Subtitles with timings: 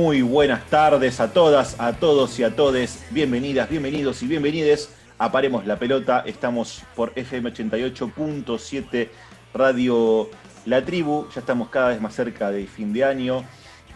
[0.00, 3.04] Muy buenas tardes a todas, a todos y a todes.
[3.10, 6.22] Bienvenidas, bienvenidos y bienvenides a Paremos la Pelota.
[6.24, 9.08] Estamos por FM 88.7
[9.52, 10.30] Radio
[10.66, 11.26] La Tribu.
[11.34, 13.44] Ya estamos cada vez más cerca del fin de año.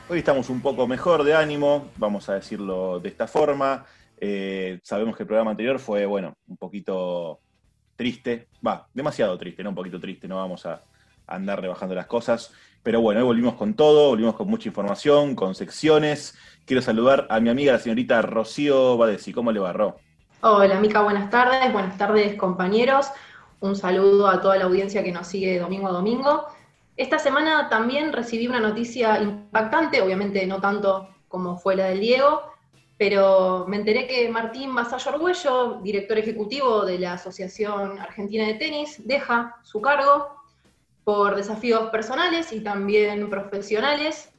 [0.08, 3.86] Hoy estamos un poco mejor de ánimo, vamos a decirlo de esta forma.
[4.18, 7.38] Eh, sabemos que el programa anterior fue, bueno, un poquito
[7.94, 8.48] triste.
[8.66, 10.82] Va, demasiado triste, no un poquito triste, no vamos a
[11.28, 12.52] andar rebajando las cosas.
[12.82, 16.36] Pero bueno, hoy volvimos con todo, volvimos con mucha información, con secciones.
[16.66, 19.32] Quiero saludar a mi amiga, la señorita Rocío Badesi.
[19.32, 19.96] ¿Cómo le va, Ro?
[20.40, 21.72] Hola, Mica, buenas tardes.
[21.72, 23.06] Buenas tardes, compañeros.
[23.60, 26.46] Un saludo a toda la audiencia que nos sigue domingo a domingo.
[26.96, 32.42] Esta semana también recibí una noticia impactante, obviamente no tanto como fue la del Diego,
[32.98, 39.06] pero me enteré que Martín Basallo Arguello, director ejecutivo de la Asociación Argentina de Tenis,
[39.06, 40.41] deja su cargo
[41.04, 44.32] por desafíos personales y también profesionales,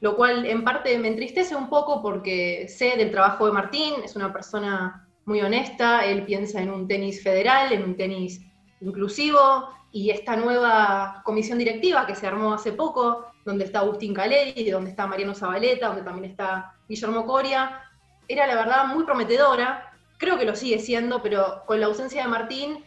[0.00, 4.16] lo cual en parte me entristece un poco porque sé del trabajo de Martín, es
[4.16, 8.40] una persona muy honesta, él piensa en un tenis federal, en un tenis
[8.80, 14.70] inclusivo, y esta nueva comisión directiva que se armó hace poco, donde está Agustín Caleri,
[14.70, 17.82] donde está Mariano Zabaleta, donde también está Guillermo Coria,
[18.28, 22.28] era la verdad muy prometedora, creo que lo sigue siendo, pero con la ausencia de
[22.28, 22.84] Martín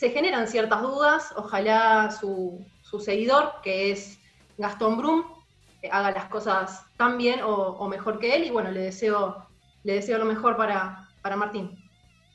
[0.00, 2.64] se generan ciertas dudas, ojalá su,
[3.00, 4.18] seguidor, que es
[4.56, 5.24] Gastón Brum,
[5.90, 9.44] haga las cosas tan bien o, mejor que él, y bueno, le deseo,
[9.84, 11.76] le deseo lo mejor para, para Martín.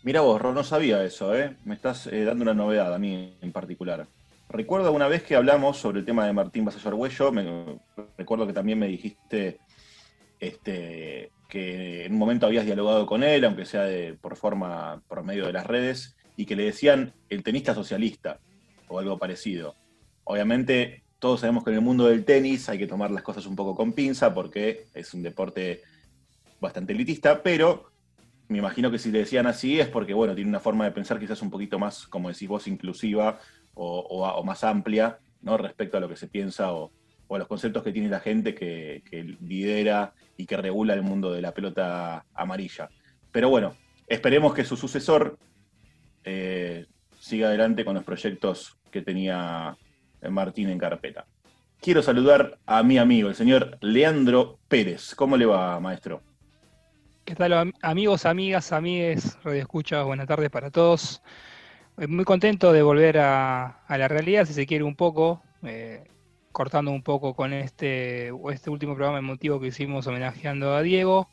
[0.04, 1.58] Mira vos, no sabía eso, ¿eh?
[1.66, 4.06] Me estás eh, dando una novedad a mí en particular.
[4.48, 7.80] Recuerdo una vez que hablamos sobre el tema de Martín Basallo Arguello, me,
[8.16, 9.58] recuerdo que también me dijiste
[10.40, 15.24] este, que en un momento habías dialogado con él, aunque sea de, por forma, por
[15.24, 18.40] medio de las redes, y que le decían el tenista socialista
[18.88, 19.76] o algo parecido.
[20.24, 23.56] Obviamente todos sabemos que en el mundo del tenis hay que tomar las cosas un
[23.56, 25.82] poco con pinza porque es un deporte
[26.60, 27.92] bastante elitista, pero
[28.48, 31.20] me imagino que si le decían así es porque, bueno, tiene una forma de pensar
[31.20, 33.40] quizás un poquito más, como decís vos, inclusiva
[33.74, 35.58] o, más amplia, ¿no?
[35.58, 36.92] Respecto a lo que se piensa o,
[37.30, 41.32] a los conceptos que tiene la gente que, que, lidera y que regula el mundo
[41.32, 42.90] de la pelota amarilla.
[43.32, 43.76] Pero bueno,
[44.08, 45.38] esperemos que su sucesor
[46.26, 46.88] eh,
[47.20, 49.78] siga adelante con los proyectos que tenía
[50.30, 51.26] Martín en carpeta.
[51.80, 55.14] Quiero saludar a mi amigo, el señor Leandro Pérez.
[55.14, 56.22] ¿Cómo le va, maestro?
[57.24, 60.04] ¿Qué tal, amigos, amigas, amigues, Radio Escucha?
[60.04, 61.22] Buenas tardes para todos.
[61.98, 66.04] Eh, muy contento de volver a, la realidad, si se quiere, un poco, eh,
[66.52, 71.30] cortando un poco con este, este último programa emotivo que hicimos homenajeando a Diego.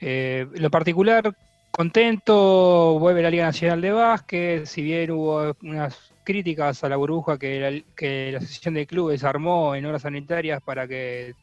[0.00, 1.32] lo particular,
[1.72, 7.38] contento, vuelve la Liga Nacional de Básquet, si bien hubo unas críticas a la burbuja
[7.38, 11.34] que la, que Asociación de Clubes armó en horas sanitarias para que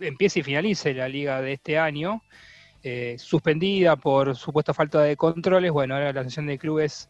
[0.00, 2.22] empiece y finalice la liga de este año,
[2.82, 7.08] eh, suspendida por supuesta falta de controles, bueno, ahora la Asociación de Clubes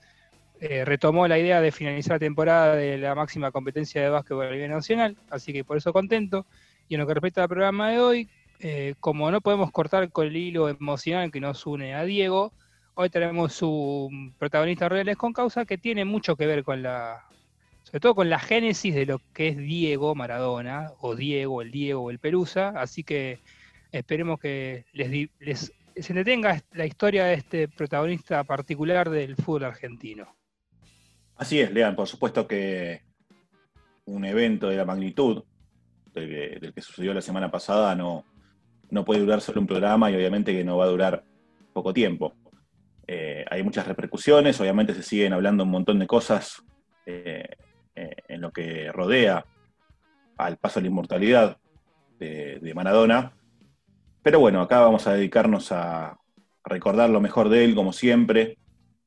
[0.60, 4.50] eh, retomó la idea de finalizar la temporada de la máxima competencia de básquetbol a
[4.50, 6.46] nivel nacional, así que por eso contento.
[6.88, 8.28] Y en lo que respecta al programa de hoy,
[8.64, 12.52] eh, como no podemos cortar con el hilo emocional que nos une a Diego,
[12.94, 17.24] hoy tenemos un protagonista reales con causa que tiene mucho que ver con la,
[17.82, 22.08] sobre todo con la génesis de lo que es Diego Maradona, o Diego, el Diego
[22.08, 23.40] el Perusa, así que
[23.90, 30.36] esperemos que les, se detenga la historia de este protagonista particular del fútbol argentino.
[31.34, 33.02] Así es, Lean, por supuesto que
[34.04, 35.42] un evento de la magnitud
[36.14, 38.24] del que sucedió la semana pasada no,
[38.92, 41.24] no puede durar solo un programa y obviamente que no va a durar
[41.72, 42.34] poco tiempo.
[43.06, 46.62] Eh, hay muchas repercusiones, obviamente se siguen hablando un montón de cosas
[47.06, 47.48] eh,
[47.96, 49.46] eh, en lo que rodea
[50.36, 51.56] al paso de la inmortalidad
[52.18, 53.32] de, Maradona.
[54.22, 56.18] Pero bueno, acá vamos a dedicarnos a
[56.62, 58.58] recordar lo mejor de él, como siempre,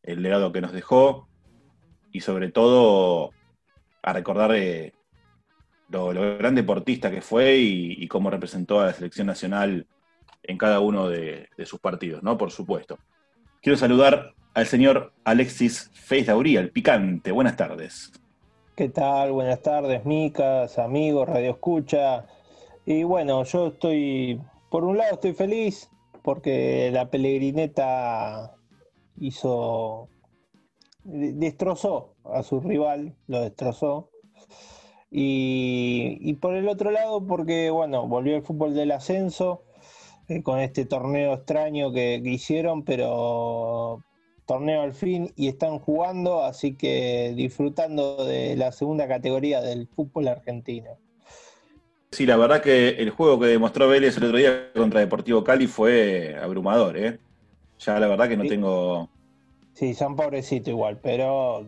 [0.01, 1.29] el legado que nos dejó
[2.11, 3.29] y sobre todo
[4.01, 4.51] a recordar
[5.89, 9.87] lo, gran deportista que fue y, cómo representó a la selección nacional
[10.43, 12.37] en cada uno de, sus partidos, ¿no?
[12.37, 12.97] Por supuesto.
[13.61, 17.31] Quiero saludar al señor Alexis Feiz el picante.
[17.31, 18.11] Buenas tardes.
[18.75, 19.31] ¿Qué tal?
[19.31, 22.25] Buenas tardes, micas, amigos, Radio Escucha.
[22.85, 25.89] Y bueno, yo estoy, por un lado estoy feliz
[26.21, 28.55] porque la Pelegrineta
[29.17, 30.09] hizo,
[31.03, 34.09] destrozó a su rival, lo destrozó.
[35.17, 39.63] Y, por el otro lado, porque bueno, volvió el fútbol del ascenso
[40.27, 44.03] eh, con este torneo extraño que, hicieron, pero
[44.45, 50.27] torneo al fin y están jugando, así que disfrutando de la segunda categoría del fútbol
[50.27, 50.97] argentino.
[52.11, 55.67] sí, la verdad que el juego que demostró Vélez el otro día contra Deportivo Cali
[55.67, 57.19] fue abrumador, ¿eh?
[57.79, 59.09] Ya la verdad que no tengo.
[59.75, 61.65] Sí, son pobrecitos igual, pero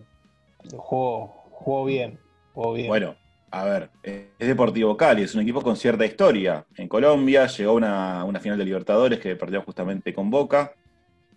[0.76, 2.20] jugó, jugó bien,
[2.54, 2.88] jugó bien.
[2.90, 3.16] Bueno,
[3.52, 6.66] a ver, es Deportivo Cali, es un equipo con cierta historia.
[6.76, 10.74] En Colombia llegó una, una final de Libertadores que perdió justamente con Boca,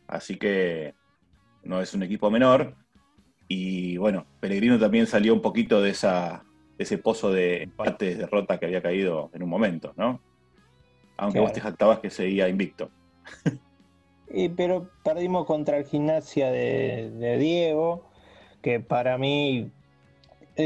[0.08, 0.94] así que
[1.62, 2.74] no es un equipo menor.
[3.48, 6.44] Y bueno, Pellegrino también salió un poquito de, esa,
[6.78, 10.20] ese pozo de empates, derrota que había caído en un momento, ¿no?
[11.16, 12.90] Aunque vos te jactabas que seguía invicto.
[14.56, 18.08] pero perdimos contra el gimnasia de, Diego,
[18.62, 19.70] que para mí,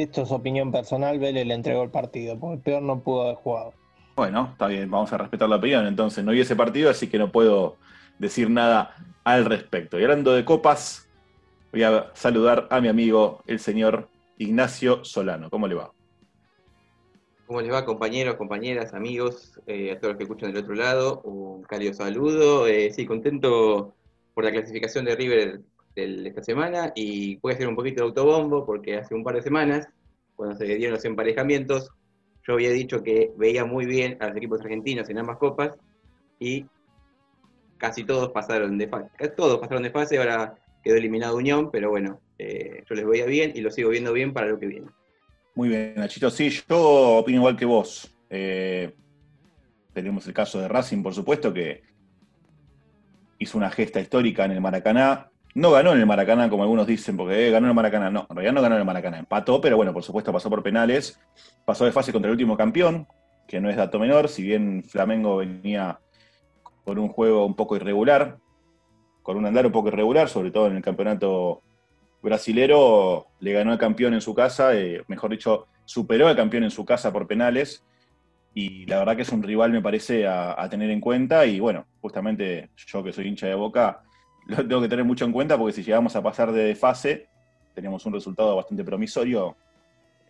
[0.02, 3.72] esto es opinión personal, Vélez le entregó el partido, porque peor no pudo haber jugado.
[4.16, 5.86] Bueno, está bien, vamos a respetar la opinión.
[5.86, 7.76] Entonces, no vi ese partido, así que no puedo
[8.18, 8.94] decir nada
[9.24, 9.98] al respecto.
[9.98, 11.08] Y hablando de copas,
[11.72, 14.08] voy a saludar a mi amigo, el señor
[14.38, 15.50] Ignacio Solano.
[15.50, 15.92] ¿Cómo le va?
[17.46, 21.20] ¿Cómo les va, compañeros, compañeras, amigos, eh, a todos los que escuchan del otro lado?
[21.22, 22.66] Un cálido saludo.
[22.66, 23.94] Eh, sí, contento
[24.32, 25.60] por la clasificación de River
[25.94, 29.42] de esta semana y a hacer un poquito de autobombo porque hace un par de
[29.42, 29.88] semanas,
[30.34, 31.90] cuando se dieron los emparejamientos,
[32.46, 35.76] yo había dicho que veía muy bien a los equipos argentinos en ambas copas
[36.38, 36.66] y
[37.78, 39.10] casi todos pasaron de fase.
[39.36, 43.52] Todos pasaron de fase, ahora quedó eliminado Unión, pero bueno, eh, yo les veía bien
[43.54, 44.88] y lo sigo viendo bien para lo que viene.
[45.54, 46.30] Muy bien, Nachito.
[46.30, 48.14] Sí, yo opino igual que vos.
[48.28, 48.94] Eh,
[49.92, 51.82] tenemos el caso de Racing, por supuesto, que
[53.38, 55.30] hizo una gesta histórica en el Maracaná.
[55.54, 58.10] No ganó en el Maracaná, como algunos dicen, porque eh, ganó en el Maracaná.
[58.10, 59.18] No, en realidad no ganó en el Maracaná.
[59.18, 61.20] Empató, pero bueno, por supuesto pasó por penales.
[61.64, 63.06] Pasó de fase contra el último campeón,
[63.46, 66.00] que no es dato menor, si bien Flamengo venía
[66.84, 68.38] con un juego un poco irregular,
[69.22, 71.62] con un andar un poco irregular, sobre todo en el campeonato
[72.24, 76.70] brasilero le ganó al campeón en su casa, eh, mejor dicho, superó al campeón en
[76.70, 77.84] su casa por penales.
[78.54, 81.44] Y la verdad que es un rival, me parece, a, tener en cuenta.
[81.44, 84.03] Y bueno, justamente yo que soy hincha de boca,
[84.46, 87.28] lo tengo que tener mucho en cuenta porque si llegamos a pasar de fase,
[87.74, 89.56] tenemos un resultado bastante promisorio.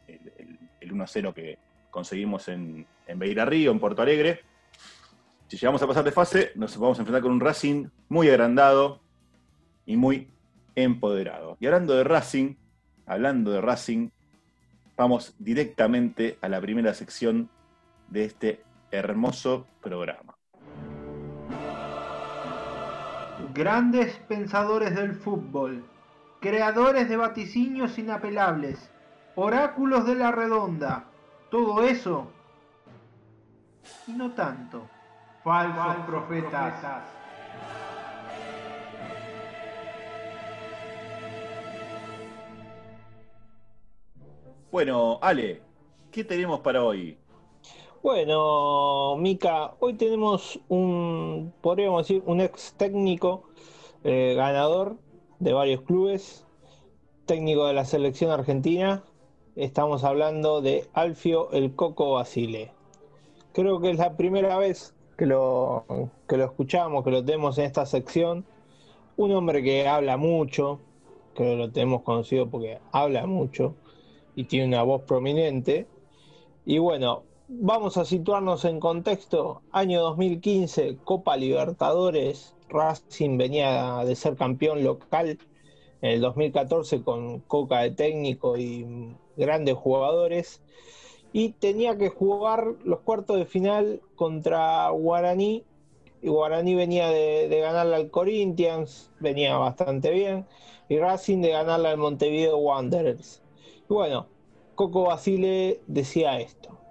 [0.06, 1.58] El, 1-0 que
[1.90, 4.40] conseguimos en, en Beira Río, en Porto Alegre.
[5.48, 9.00] Si llegamos a pasar de fase, nos vamos a enfrentar con un Racing muy agrandado
[9.86, 10.28] y muy
[10.74, 11.56] empoderado.
[11.58, 12.54] Y hablando de Racing,
[13.06, 14.10] hablando de Racing,
[14.96, 17.48] vamos directamente a la primera sección
[18.08, 20.36] de este hermoso programa.
[23.54, 25.84] Grandes pensadores del fútbol,
[26.40, 28.90] creadores de vaticinios inapelables,
[29.36, 31.04] oráculos de la redonda,
[31.52, 32.26] todo eso
[34.08, 34.88] y no tanto.
[35.44, 37.04] Falsos, profetas.
[44.72, 45.62] Bueno, Ale,
[46.10, 47.16] ¿qué tenemos para hoy?
[48.04, 53.44] Bueno, Mica, hoy tenemos un, podríamos decir, un ex técnico
[54.04, 54.98] eh, ganador
[55.38, 56.44] de varios clubes,
[57.24, 59.02] técnico de la selección argentina.
[59.56, 62.72] Estamos hablando de Alfio el Coco Basile.
[63.52, 65.84] Creo que es la primera vez que lo,
[66.28, 68.44] que lo escuchamos, que lo tenemos en esta sección.
[69.16, 70.80] Un hombre que habla mucho,
[71.34, 73.74] que lo tenemos conocido porque habla mucho
[74.36, 75.86] y tiene una voz prominente.
[76.66, 79.62] Y bueno, vamos a situarnos en contexto.
[79.72, 85.38] Año 2015, Copa Libertadores, Racing venía de ser campeón local
[86.02, 90.62] en el 2014 con Coca de técnico y grandes jugadores.
[91.32, 95.64] Y tenía que jugar los cuartos de final contra Guaraní.
[96.22, 100.46] Y Guaraní venía de, de ganarle al Corinthians, venía bastante bien.
[100.88, 103.44] Y Racing de ganarle al Montevideo Wanderers
[103.88, 104.26] bueno,
[104.74, 106.83] Coco Basile decía esto.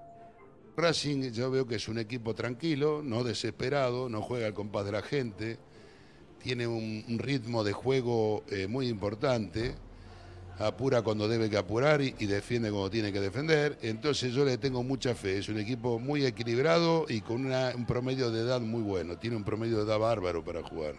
[0.75, 4.91] Racing yo veo que es un equipo tranquilo, no desesperado, no juega al compás de
[4.91, 5.59] la gente,
[6.41, 9.75] tiene un, ritmo de juego eh, muy importante,
[10.59, 13.77] apura cuando debe que apurar y, defiende cuando tiene que defender.
[13.81, 18.31] Entonces yo le tengo mucha fe, es un equipo muy equilibrado y con un promedio
[18.31, 20.95] de edad muy bueno, tiene un promedio de edad bárbaro para jugar.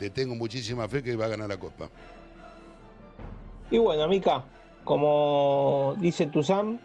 [0.00, 1.88] Le tengo muchísima fe que va a ganar la Copa.
[3.70, 4.44] Y bueno, Mica,
[4.82, 6.80] como dice Tuzán,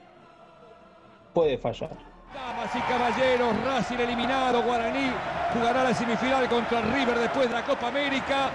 [1.33, 2.08] puede fallar.
[2.33, 5.11] Damas y caballeros, Racing eliminado, Guaraní
[5.51, 8.51] jugará la semifinal contra River después de la Copa América.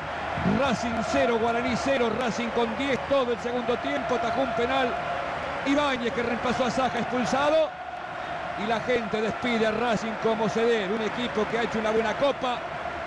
[0.60, 4.94] Racing 0, Guaraní 0, Racing con 10 todo el segundo tiempo, tajó un penal.
[5.66, 7.68] Ibáñez que reemplazó a Saja expulsado.
[8.62, 11.90] Y la gente despide a Racing como se debe, un equipo que ha hecho una
[11.90, 12.60] buena copa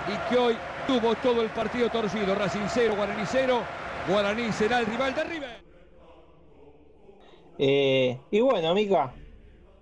[0.08, 2.36] y que hoy tuvo todo el partido torcido.
[2.36, 3.62] Racing 0, Guaraní 0.
[4.10, 5.58] Guaraní será el rival de River.
[7.58, 9.14] Eh, y bueno, amiga,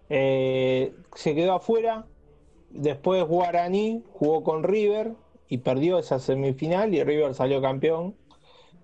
[0.09, 2.05] Eh, se quedó afuera.
[2.69, 5.13] Después Guaraní jugó con River
[5.47, 8.15] y perdió esa semifinal y River salió campeón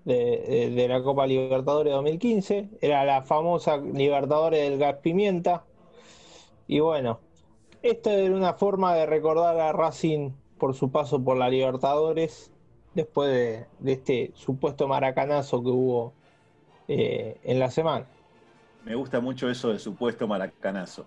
[0.04, 2.70] de, la Copa Libertadores 2015.
[2.80, 5.64] Era la famosa Libertadores del Gas Pimienta.
[6.66, 7.20] Y bueno,
[7.82, 12.50] esta era una forma de recordar a Racing por su paso por la Libertadores
[12.94, 16.12] después de, de este supuesto maracanazo que hubo
[16.88, 18.06] eh, en la semana.
[18.84, 21.06] Me gusta mucho eso de supuesto maracanazo.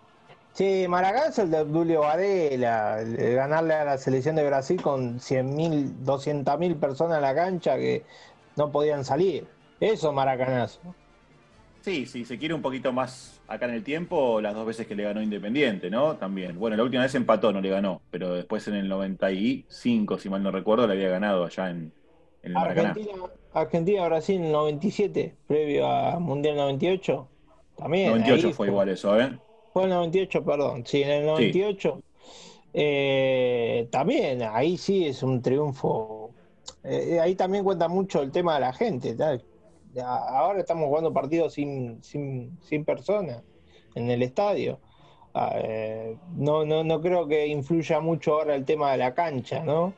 [0.53, 6.79] Sí, maracanazo el de Julio Varela, ganarle a la selección de Brasil con 100.000, 200.000
[6.79, 8.05] personas en la cancha que
[8.55, 9.48] no podían salir.
[9.79, 10.96] Eso maracanazo.
[11.82, 14.96] Sí, sí, se quiere un poquito más acá en el tiempo, las dos veces que
[14.96, 16.17] le ganó Independiente, ¿no?
[16.17, 16.58] También.
[16.58, 20.41] Bueno, la última vez empató, no le ganó, pero después en el 95, si mal
[20.41, 21.94] no recuerdo, le había ganado allá en,
[22.41, 22.58] en el.
[22.58, 23.12] Argentina,
[23.53, 27.27] Argentina, Brasil 97, previo a Mundial 98.
[27.75, 28.10] También.
[28.10, 29.38] 98 ahí fue igual eso, ¿eh?
[29.74, 30.86] Fue el 98, perdón.
[30.86, 32.01] Sí, en el 98.
[32.74, 36.32] eh, también, ahí sí es un triunfo.
[36.84, 39.15] Eh, ahí también cuenta mucho el tema de la gente.
[40.03, 43.44] Ahora estamos jugando partidos sin, sin, sin personas
[43.96, 44.79] en el estadio.
[45.34, 49.63] Ah, eh, no, no, no creo que influya mucho ahora el tema de la cancha,
[49.63, 49.94] ¿no?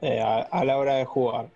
[0.00, 1.48] Eh, a, a la hora de jugar.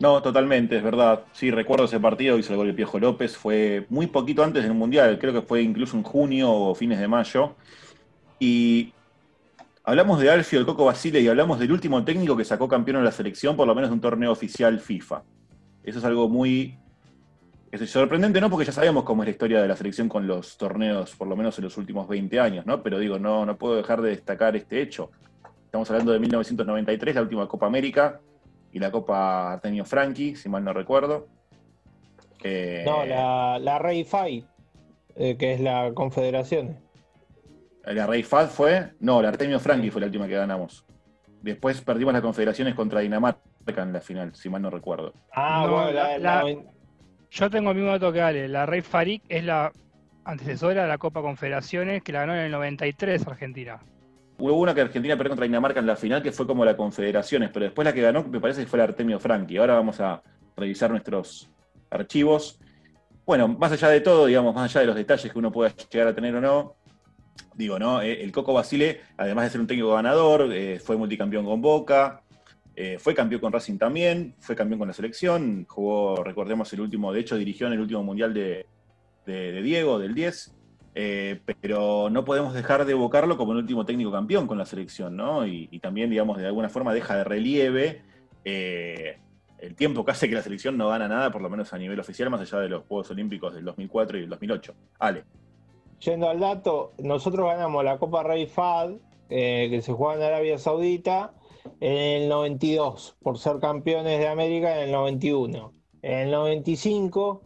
[0.00, 1.24] No, totalmente, es verdad.
[1.32, 4.74] Sí, recuerdo ese partido, hizo el gol el Piojo López, fue muy poquito antes del
[4.74, 7.54] Mundial, creo que fue incluso en junio o fines de mayo.
[8.40, 8.92] Y
[9.84, 13.04] hablamos de Alfio, el Coco Basile, y hablamos del último técnico que sacó campeón en
[13.04, 15.22] la selección, por lo menos de un torneo oficial FIFA.
[15.84, 16.76] Eso es algo muy
[17.86, 18.50] sorprendente, ¿no?
[18.50, 21.36] Porque ya sabemos cómo es la historia de la selección con los torneos, por lo
[21.36, 22.82] menos en los últimos 20 años, ¿no?
[22.82, 25.10] Pero digo, no, no puedo dejar de destacar este hecho.
[25.66, 28.20] Estamos hablando de 1993, la última Copa América,
[28.74, 31.28] y la Copa Artemio Franchi, si mal no recuerdo.
[32.42, 34.44] Eh, No, la, la Rey Fight,
[35.14, 36.78] eh, que es la confederación.
[37.84, 38.90] La Rey Fad fue.
[38.98, 40.84] No, la Artemio Franchi fue la última que ganamos.
[41.40, 43.40] Después perdimos las confederaciones contra Dinamarca
[43.82, 45.14] en la final, si mal no recuerdo.
[45.32, 46.56] Ah, No, bueno, la, la- la-
[47.30, 48.48] Yo tengo el mismo dato que Ale.
[48.48, 49.70] La Rey Farik es la
[50.24, 53.78] antecesora de la Copa Confederaciones que la ganó en el 93 Argentina.
[54.38, 57.50] Hubo una que Argentina perdió contra Dinamarca en la final, que fue como la Confederaciones,
[57.52, 59.56] pero después la que ganó me parece que fue la Artemio Franchi.
[59.56, 60.22] Ahora vamos a
[60.56, 61.50] revisar nuestros
[61.90, 62.58] archivos.
[63.24, 66.08] Bueno, más allá de todo, digamos, más allá de los detalles que uno pueda llegar
[66.08, 66.76] a tener o no,
[67.54, 68.02] digo, ¿no?
[68.02, 72.22] Eh, El Coco Basile, además de ser un técnico ganador, eh, fue multicampeón con Boca,
[72.76, 77.12] eh, fue campeón con Racing también, fue campeón con la selección, jugó, recordemos, el último,
[77.12, 78.66] de hecho, dirigió en el último mundial de,
[79.24, 80.54] Diego, del 10.
[80.96, 85.16] Eh, pero no podemos dejar de evocarlo como el último técnico campeón con la selección,
[85.16, 85.46] ¿no?
[85.46, 88.02] Y, también, digamos, de alguna forma deja de relieve
[88.44, 89.18] eh,
[89.58, 91.98] el tiempo que hace que la selección no gana nada, por lo menos a nivel
[91.98, 94.74] oficial, más allá de los Juegos Olímpicos del 2004 y del 2008.
[95.00, 95.24] Ale,
[96.00, 98.92] yendo al dato, nosotros ganamos la Copa Rey Fad,
[99.30, 101.34] eh, que se juega en Arabia Saudita,
[101.80, 105.72] en el 92, por ser campeones de América en el 91.
[106.02, 107.42] En el 95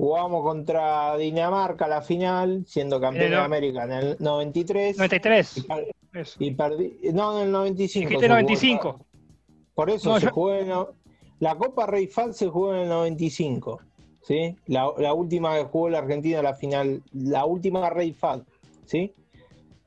[0.00, 4.96] jugamos contra Dinamarca la final, siendo campeón Eh, de América en el 93.
[4.96, 5.58] 93.
[5.58, 6.36] Y, per- Eso.
[6.42, 8.08] y perdí, no, en el 95.
[8.08, 8.40] Dijiste se jugó.
[8.40, 9.06] 95.
[9.74, 10.86] Por eso No, se yo- jugó en el-
[11.38, 13.80] la Copa Rey Fad se jugó en el 95,
[14.22, 14.56] ¿sí?
[14.66, 18.40] La, la última que jugó la Argentina la final, la última Rey Fad,
[18.86, 19.12] ¿sí?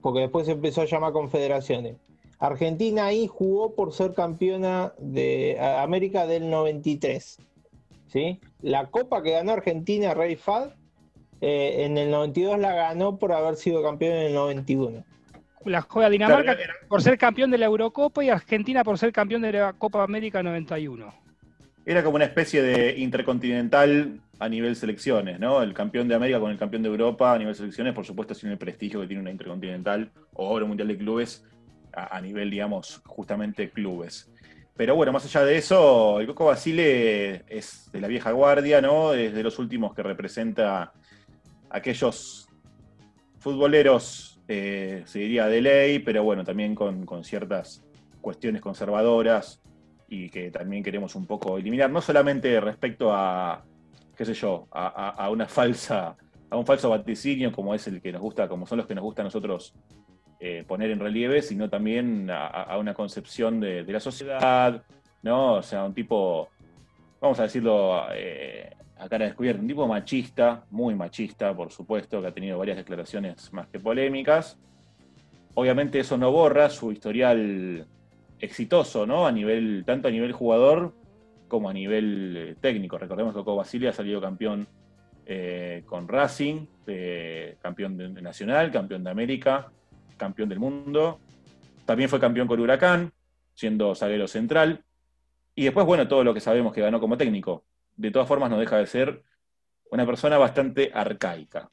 [0.01, 1.97] Porque después se empezó a llamar Confederaciones.
[2.39, 7.37] Argentina ahí jugó por ser campeona de América del 93,
[8.13, 8.39] ¿sí?
[8.61, 10.69] La Copa que ganó Argentina Rey Fad
[11.41, 15.03] eh, en el 92 la ganó por haber sido campeón en el 91.
[15.65, 19.41] La juega Dinamarca Claro, por ser campeón de la Eurocopa y Argentina por ser campeón
[19.41, 21.11] de la Copa América 91.
[21.85, 25.61] era como una especie de intercontinental a nivel selecciones, ¿no?
[25.61, 28.49] El campeón de América con el campeón de Europa a nivel selecciones, por supuesto, sin
[28.51, 31.45] el prestigio que tiene una intercontinental o un mundial de clubes
[31.93, 34.32] a, a nivel, digamos, justamente clubes.
[34.75, 39.13] Pero bueno, más allá de eso, el Coco Basile es de la vieja guardia, ¿no?
[39.13, 40.93] Es de los últimos que representa
[41.69, 42.47] aquellos
[43.39, 47.83] futboleros, eh, se diría de ley, pero bueno, también con, con ciertas
[48.21, 49.61] cuestiones conservadoras
[50.07, 53.63] y que también queremos un poco eliminar, no solamente respecto a,
[54.15, 56.15] qué sé yo, a, a- a una falsa,
[56.49, 59.03] a un falso vaticinio como es el que nos gusta, como son los que nos
[59.03, 59.73] gusta a nosotros
[60.45, 64.83] eh, poner en relieve, sino también a, una concepción de, la sociedad,
[65.21, 65.53] ¿no?
[65.53, 66.49] O sea, un tipo,
[67.21, 72.27] vamos a decirlo eh, a cara descubierta, un tipo machista, muy machista, por supuesto, que
[72.27, 74.59] ha tenido varias declaraciones más que polémicas.
[75.53, 77.87] Obviamente eso no borra su historial
[78.37, 79.25] exitoso, ¿no?
[79.25, 80.93] A nivel, tanto a nivel jugador
[81.47, 82.97] como a nivel eh, técnico.
[82.97, 84.67] Recordemos que Coco Basile ha salido campeón
[85.25, 86.65] eh, con Racing,
[87.61, 89.71] campeón de- nacional, campeón de América,
[90.17, 91.19] campeón del mundo.
[91.85, 93.11] También fue campeón con Huracán,
[93.53, 94.83] siendo zaguero central.
[95.55, 97.63] Y después, bueno, todo lo que sabemos que ganó como técnico.
[97.95, 99.23] De todas formas, no deja de ser
[99.91, 101.69] una persona bastante arcaica.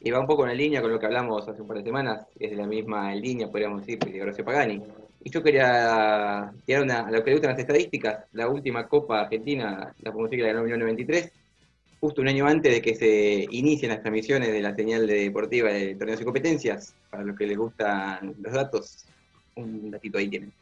[0.00, 2.26] Y va un poco en línea con lo que hablamos hace un par de semanas,
[2.38, 4.82] es de la misma línea, podríamos decir, de Horacio Pagani.
[5.22, 9.22] Y yo quería tirar una, a lo que le gustan las estadísticas, la última Copa
[9.22, 11.32] Argentina, la decir que la ganó en 1993,
[12.00, 15.70] justo un año antes de que se inicien las transmisiones de la señal de deportiva
[15.70, 19.06] de torneos y competencias, para los que les gustan los datos,
[19.54, 20.52] un datito ahí tienen.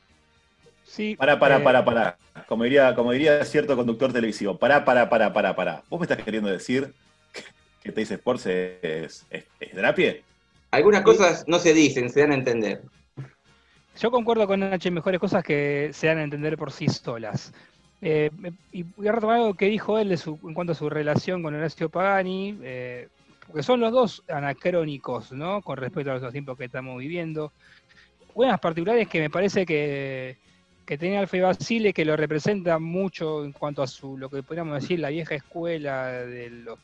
[0.85, 2.18] Sí, Pará, pará, eh, pará, pará.
[2.47, 5.82] Como diría, como diría cierto conductor televisivo, pará, pará, pará, pará, pará.
[5.88, 6.92] ¿Vos me estás queriendo decir
[7.32, 7.42] que,
[7.82, 10.23] que Teis Sports es, es, es drapie?
[10.71, 12.82] Algunas cosas no se dicen, se dan a entender.
[13.99, 17.54] Yo concuerdo con Nacho mejores cosas que se dan a entender por sí solas.
[18.02, 18.30] Eh,
[18.73, 21.42] y voy a retomar algo que dijo él de su- en cuanto a su relación
[21.42, 23.09] con Horacio Pagani, eh,
[23.52, 25.61] porque son los dos anacrónicos, ¿no?
[25.61, 27.52] Con respecto a los tiempos que estamos viviendo.
[28.35, 30.38] Buenas particulares que me parece que,
[30.87, 34.80] que tenía Alfa Basile, que lo representa mucho en cuanto a su, lo que podríamos
[34.80, 36.78] decir, la vieja escuela de los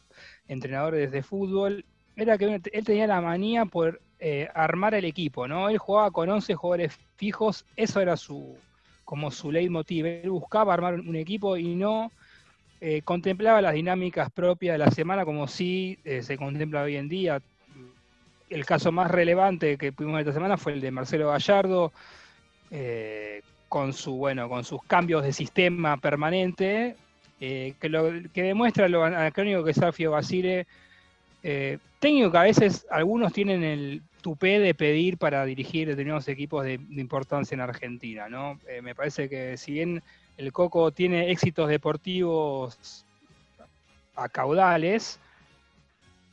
[0.46, 5.70] entrenadores de fútbol, era que él tenía la manía por eh, armar el equipo, ¿no?
[5.70, 8.58] Él jugaba con 11 jugadores fijos, eso era su
[9.06, 10.04] como su leitmotiv.
[10.04, 12.12] Él buscaba armar un equipo y no
[12.80, 17.08] eh, contemplaba las dinámicas propias de la semana como si eh, se contempla hoy en
[17.08, 17.42] día.
[18.49, 21.92] El caso más relevante que pudimos esta semana fue el de Marcelo Gallardo,
[22.70, 26.96] eh, con su bueno, con sus cambios de sistema permanente,
[27.40, 30.66] eh, que, lo, que demuestra lo anacrónico que es Safio Basile
[31.42, 36.64] eh, técnico que a veces algunos tienen el tupé de pedir para dirigir determinados equipos
[36.64, 38.59] de, de importancia en Argentina, ¿no?
[38.83, 40.03] Me parece que si bien
[40.38, 43.05] el Coco tiene éxitos deportivos
[44.14, 45.20] a caudales,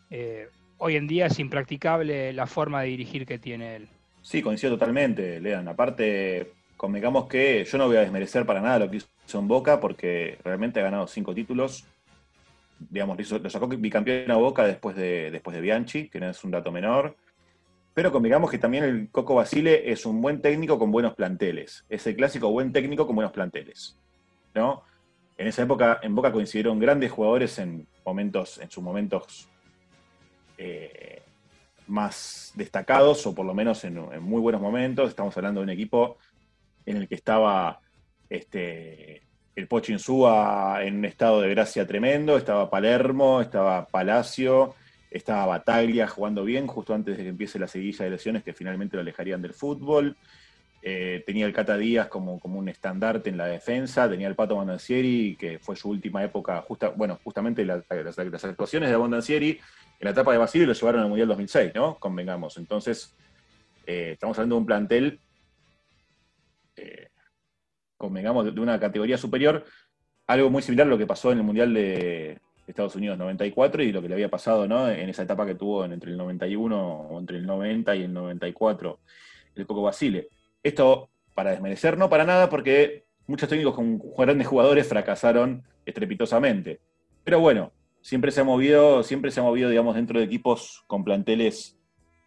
[0.09, 3.87] eh, hoy en día es impracticable la forma de dirigir que tiene él.
[4.21, 5.67] Sí, coincido totalmente, Lean.
[5.67, 9.79] Aparte, convengamos que yo no voy a desmerecer para nada lo que hizo en Boca,
[9.79, 11.83] porque realmente ha ganado cinco títulos.
[12.89, 16.29] Digamos, lo hizo- lo sacó bicampeón a Boca después de, después de Bianchi, que no
[16.29, 17.15] es un dato menor.
[17.95, 21.85] Pero convengamos que también el Coco Basile es un buen técnico con buenos planteles.
[21.87, 23.97] Es el clásico buen técnico con buenos planteles.
[24.53, 24.83] ¿no?
[25.37, 29.47] En esa época, en Boca coincidieron grandes jugadores en momentos, en sus momentos
[30.57, 31.21] eh,
[31.87, 35.07] más destacados, o por lo menos en, en muy buenos momentos.
[35.07, 36.17] Estamos hablando de un equipo
[36.85, 37.79] en el que estaba
[38.29, 39.23] este,
[39.55, 44.75] el Pocho Insúa en un estado de gracia tremendo, estaba Palermo, estaba Palacio,
[45.15, 48.97] estaba Bataglia jugando bien justo antes de que empiece la seguilla de lesiones que finalmente
[48.97, 50.17] lo alejarían del fútbol.
[50.81, 54.55] Eh, tenía el Cata Díaz como, como un estandarte en la defensa, tenía el Pato
[54.55, 60.05] Bondancieri, que fue su última época, justa, bueno, justamente la- las, actuaciones de Bondancieri en
[60.05, 61.97] la etapa de Basile lo llevaron al Mundial 2006, ¿no?
[61.97, 62.57] Convengamos.
[62.57, 63.15] Entonces,
[63.87, 65.19] eh, estamos hablando de un plantel,
[66.75, 67.07] eh,
[67.97, 69.65] convengamos, de una categoría superior,
[70.27, 73.91] algo muy similar a lo que pasó en el Mundial de Estados Unidos 94 y
[73.91, 74.89] lo que le había pasado, ¿no?
[74.89, 78.13] En esa etapa que tuvo en- entre el 91 o entre el 90 y el
[78.13, 78.99] 94,
[79.55, 80.29] el Coco Basile.
[80.63, 86.79] Esto para desmerecer, no para nada, porque muchos técnicos con grandes jugadores fracasaron estrepitosamente.
[87.23, 91.03] Pero bueno, siempre se ha movido, siempre se ha movido, digamos, dentro de equipos con
[91.03, 91.77] planteles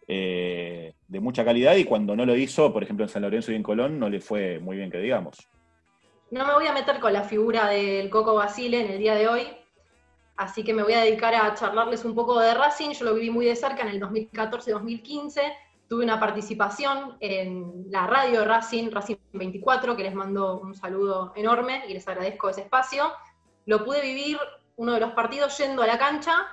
[0.07, 3.55] eh, de mucha calidad y cuando no lo hizo, por ejemplo, en San Lorenzo y
[3.55, 5.37] en Colón, no le fue muy bien que digamos.
[6.31, 9.27] No me voy a meter con la figura del Coco Basile en el día de
[9.27, 9.41] hoy,
[10.39, 12.91] así que me voy a dedicar a charlarles un poco de Racing.
[12.91, 15.41] Yo lo viví muy de cerca en el 2014-2015.
[15.89, 21.83] Tuve una participación en la radio Racing, Racing 24, que les mando un saludo enorme
[21.89, 23.11] y les agradezco ese espacio.
[23.65, 24.39] Lo pude vivir
[24.77, 26.47] uno de los partidos yendo a la cancha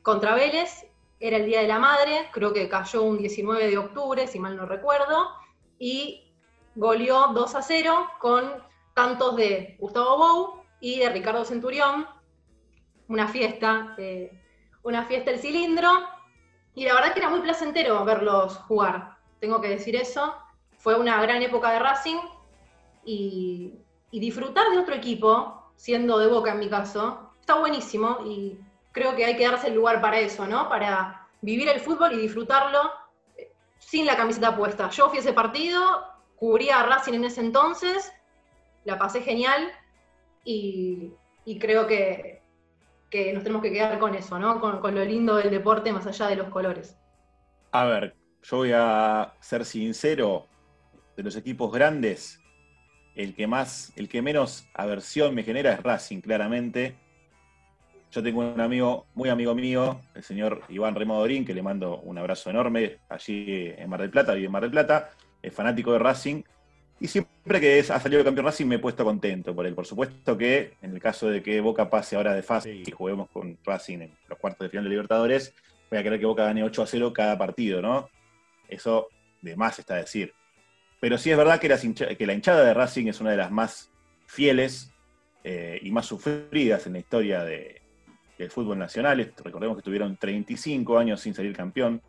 [0.00, 0.86] contra Vélez.
[1.20, 4.56] Era el Día de la Madre, creo que cayó un 19 de octubre, si mal
[4.56, 5.28] no recuerdo,
[5.78, 6.32] y
[6.76, 8.64] goleó 2 a 0 con
[8.94, 12.06] tantos de Gustavo Bou y de Ricardo Centurión.
[13.08, 14.30] Una fiesta, eh,
[14.82, 15.90] una fiesta el cilindro.
[16.74, 20.34] Y la verdad que era muy placentero verlos jugar, tengo que decir eso.
[20.76, 22.18] Fue una gran época de Racing
[23.04, 23.74] y,
[24.12, 28.58] disfrutar de otro equipo, siendo de Boca en mi caso, está buenísimo y
[28.92, 30.68] creo que hay que darse el lugar para eso, ¿no?
[30.68, 32.90] Para vivir el fútbol y disfrutarlo
[33.36, 34.88] eh, sin la camiseta puesta.
[34.90, 36.04] Yo fui ese partido,
[36.36, 38.12] cubría a Racing en ese entonces,
[38.84, 39.72] la pasé genial
[40.44, 41.12] y
[41.60, 42.37] creo que,
[43.10, 44.60] que nos tenemos que quedar con eso, ¿no?
[44.60, 46.98] Con, lo lindo del deporte más allá de los colores.
[47.72, 50.46] A ver, yo voy a ser sincero,
[51.16, 52.40] de los equipos grandes,
[53.16, 56.96] el que más, el que menos aversión me genera es Racing, claramente.
[58.12, 62.16] Yo tengo un amigo, muy amigo mío, el señor Iván Remodorín, que le mando un
[62.18, 65.10] abrazo enorme allí en Mar del Plata, vive en Mar del Plata,
[65.42, 66.42] es fanático de Racing.
[67.00, 69.74] Y siempre que ha salido campeón Racing me he puesto contento por él.
[69.74, 73.30] Por supuesto que en el caso de que Boca pase ahora de fase y juguemos
[73.30, 75.54] con Racing en los cuartos de final de Libertadores,
[75.90, 78.08] voy a querer que Boca gane 8 a 0 cada partido, ¿no?
[78.68, 79.08] Eso
[79.42, 80.34] de más está a decir.
[81.00, 81.68] Pero sí es verdad que,
[82.26, 83.92] la hinchada de Racing es una de las más
[84.26, 84.92] fieles
[85.44, 89.32] eh, y más sufridas en la historia del fútbol nacional.
[89.44, 92.02] Recordemos que estuvieron 35 años sin salir campeón.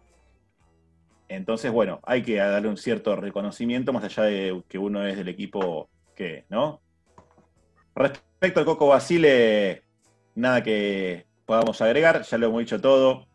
[1.29, 5.29] Entonces, bueno, hay que darle un cierto reconocimiento, más allá de que uno es del
[5.29, 6.81] equipo que, ¿no?
[7.95, 9.83] Respecto al Coco Basile,
[10.33, 13.27] nada que podamos agregar, ya lo hemos dicho todo.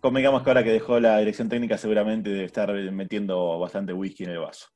[0.00, 4.30] Convengamos que ahora que dejó la dirección técnica seguramente debe estar metiendo bastante whisky en
[4.30, 4.66] el vaso.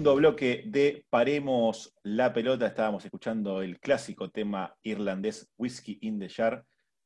[0.00, 2.66] Segundo bloque de Paremos la pelota.
[2.66, 6.64] Estábamos escuchando el clásico tema irlandés Whiskey in the Jar.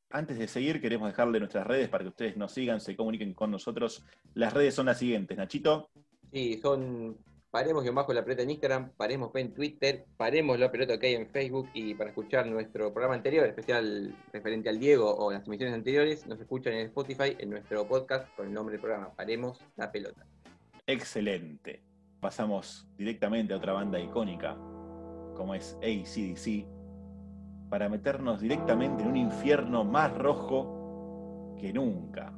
[0.09, 3.51] Antes de seguir, queremos dejarle nuestras redes para que ustedes nos sigan, se comuniquen con
[3.51, 4.05] nosotros.
[4.33, 5.89] Las redes son las siguientes, Nachito.
[6.31, 7.17] Sí, son
[7.51, 11.27] Paremos bajo la pelota en Instagram, Paremos en Twitter, Paremos la pelota que hay en
[11.27, 16.25] Facebook y para escuchar nuestro programa anterior, especial referente al Diego o las emisiones anteriores,
[16.27, 20.25] nos escuchan en Spotify en nuestro podcast con el nombre del programa Paremos la pelota.
[20.87, 21.94] Excelente
[22.25, 24.55] pasamos directamente a otra banda icónica,
[25.35, 26.65] como es ACDC,
[27.69, 32.33] para meternos directamente en un infierno más rojo que nunca.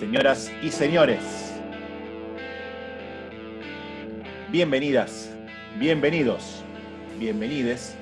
[0.00, 1.60] Señoras y señores,
[4.50, 5.30] bienvenidas,
[5.78, 6.64] bienvenidos,
[7.18, 7.98] bienvenides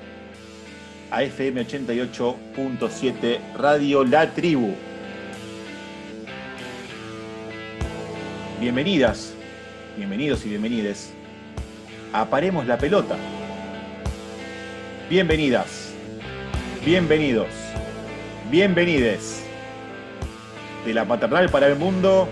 [1.11, 4.90] a FM 88.7 Radio La Tribu.
[8.61, 9.33] Bienvenidas,
[9.97, 11.11] bienvenidos y bienvenides
[12.13, 13.15] a Paremos la Pelota.
[15.09, 15.91] Bienvenidas,
[16.85, 17.47] bienvenidos,
[18.51, 19.43] bienvenides
[20.85, 22.29] de la paternal para el mundo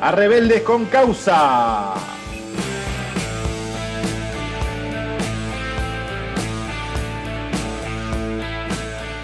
[0.00, 1.92] a Rebeldes con Causa.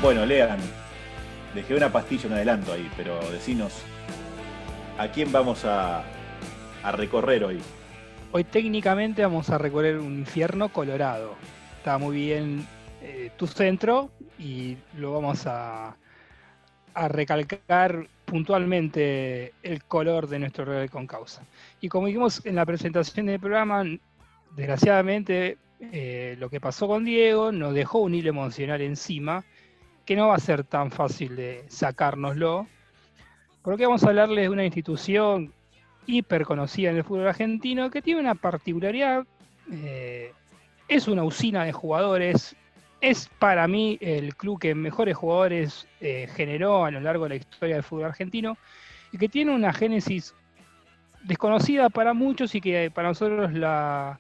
[0.03, 0.59] Bueno, lean.
[1.55, 3.73] Dejé una pastilla en adelanto ahí, pero decinos
[4.99, 6.03] ¿A quién vamos a,
[6.97, 7.61] recorrer hoy?
[8.33, 11.37] Hoy técnicamente vamos a recorrer un infierno colorado.
[11.77, 12.67] Está muy bien
[13.01, 15.97] eh, tu centro y lo vamos a,
[17.11, 21.45] recalcar puntualmente el color de nuestro rebelde con causa.
[21.81, 23.85] Y como dijimos en la presentación del programa,
[24.57, 29.45] desgraciadamente eh, lo que pasó con Diego nos dejó un hilo emocional encima
[30.05, 32.67] que no va a ser tan fácil de sacárnoslo
[33.69, 35.53] porque vamos a hablarles de una institución
[36.07, 39.27] hiper conocida en el fútbol argentino que tiene una particularidad.
[39.71, 40.33] Eh,
[40.89, 42.57] es una usina de jugadores.
[43.03, 47.35] Es para mí el club que mejores jugadores eh, generó a lo largo de la
[47.35, 48.57] historia del fútbol argentino
[49.13, 50.35] y que tiene una génesis
[51.25, 54.19] desconocida para muchos y que para nosotros la,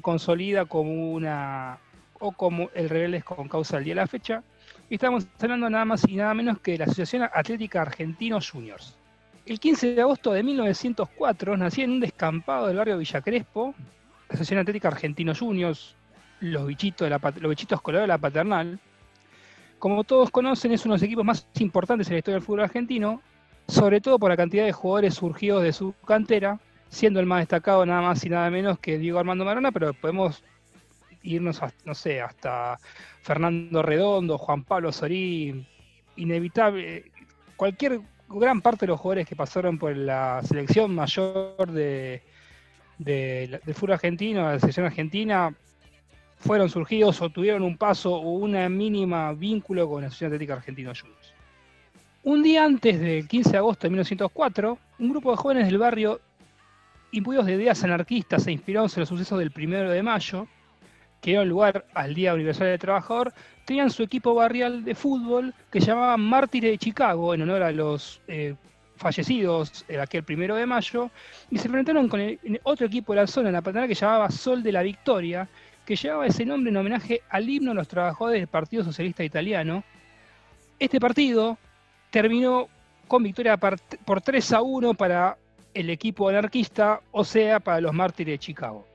[0.00, 1.78] consolida como una
[2.20, 4.42] o como el Rebeldes con causa del día de la fecha,
[4.90, 8.96] y estamos hablando nada más y nada menos que de la Asociación Atlética Argentinos Juniors.
[9.46, 13.74] El 15 de agosto de 1904 nacía en un descampado del barrio Villa Crespo,
[14.28, 15.94] la Asociación Atlética Argentinos Juniors,
[16.40, 18.78] los bichitos, de la, los bichitos colorados de la paternal.
[19.78, 22.62] Como todos conocen, es uno de los equipos más importantes en la historia del fútbol
[22.62, 23.22] argentino,
[23.66, 27.84] sobre todo por la cantidad de jugadores surgidos de su cantera siendo el más destacado
[27.84, 30.42] nada más y nada menos que Diego Armando Marona, pero podemos
[31.22, 32.78] irnos, no sé, hasta
[33.22, 35.66] Fernando Redondo, Juan Pablo Sorín,
[36.16, 37.10] inevitable,
[37.56, 42.22] cualquier gran parte de los jugadores que pasaron por la selección mayor de,
[42.98, 45.54] del fútbol argentino, la selección argentina,
[46.38, 50.92] fueron surgidos o tuvieron un paso o una mínima vínculo con la Asociación Atlética Argentina
[50.98, 51.34] Juniors.
[52.24, 56.20] Un día antes del 15 de agosto de 1904, un grupo de jóvenes del barrio,
[57.10, 60.46] imbuidos de ideas anarquistas e inspirados en los sucesos del 1 de mayo,
[61.20, 63.32] que dieron lugar al Día Universal del Trabajador,
[63.64, 68.20] tenían su equipo barrial de fútbol que llamaban Mártires de Chicago, en honor a los
[68.28, 68.54] eh,
[68.96, 71.10] fallecidos en aquel primero de mayo,
[71.50, 74.30] y se enfrentaron con el, otro equipo de la zona, en la paternal que llamaba
[74.30, 75.48] Sol de la Victoria,
[75.84, 79.84] que llevaba ese nombre en homenaje al himno de los trabajadores del Partido Socialista Italiano.
[80.78, 81.58] Este partido
[82.10, 82.68] terminó
[83.06, 85.36] con victoria por 3 a 1 para
[85.74, 88.87] el equipo anarquista, o sea, para los mártires de Chicago.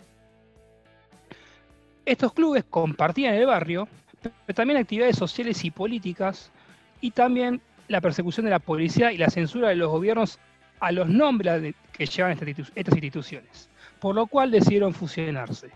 [2.05, 3.87] Estos clubes compartían el barrio,
[4.21, 6.51] pero también actividades sociales y políticas,
[6.99, 10.39] y también la persecución de la policía y la censura de los gobiernos
[10.79, 12.37] a los nombres que llevan
[12.75, 15.69] estas instituciones, por lo cual decidieron fusionarse.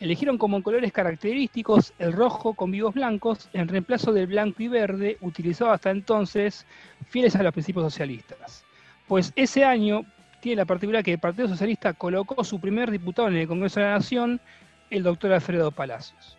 [0.00, 5.16] Eligieron como colores característicos el rojo con vivos blancos en reemplazo del blanco y verde
[5.22, 6.66] utilizado hasta entonces
[7.08, 8.64] fieles a los principios socialistas.
[9.08, 10.04] Pues ese año
[10.40, 13.86] tiene la particularidad que el Partido Socialista colocó su primer diputado en el Congreso de
[13.86, 14.40] la Nación
[14.90, 16.36] el doctor Alfredo Palacios.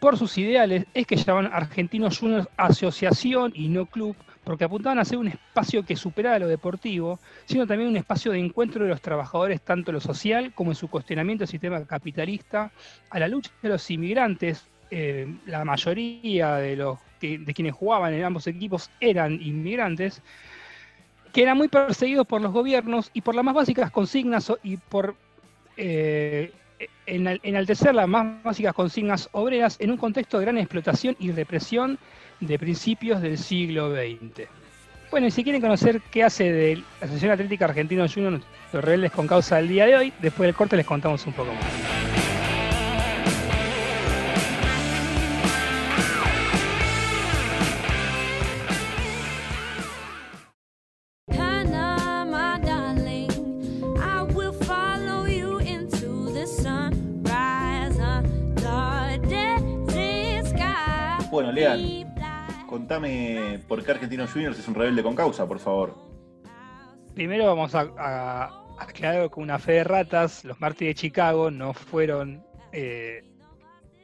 [0.00, 4.14] Por sus ideales es que llamaban Argentinos Juniors Asociación y no Club,
[4.44, 8.38] porque apuntaban a ser un espacio que superara lo deportivo, sino también un espacio de
[8.38, 12.70] encuentro de los trabajadores, tanto en lo social como en su cuestionamiento del sistema capitalista,
[13.10, 14.66] a la lucha de los inmigrantes.
[14.90, 20.22] Eh, la mayoría de, los de quienes jugaban en ambos equipos eran inmigrantes,
[21.32, 25.16] que eran muy perseguidos por los gobiernos y por las más básicas consignas y por
[25.76, 26.52] eh,
[27.08, 31.98] enaltecer las más básicas consignas obreras en un contexto de gran explotación y represión
[32.40, 34.48] de principios del siglo XX.
[35.10, 38.40] Bueno, y si quieren conocer qué hace de la Asociación Atlética Argentina Junior
[38.72, 41.52] los rebeldes con causa del día de hoy, después del corte les contamos un poco
[41.54, 42.17] más.
[61.38, 62.12] Bueno, Lean,
[62.66, 65.96] contame por qué Argentinos Juniors es un rebelde con causa, por favor.
[67.14, 72.44] Primero vamos a, aclarar con una fe de ratas, los mártires de Chicago no fueron,
[72.72, 73.22] eh,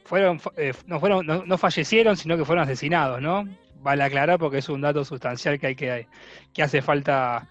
[0.05, 3.43] fueron, eh, no, fueron no, fallecieron, sino que fueron asesinados, ¿no?
[3.81, 6.07] Vale aclarar porque es un dato sustancial que hay que,
[6.53, 7.49] que hace falta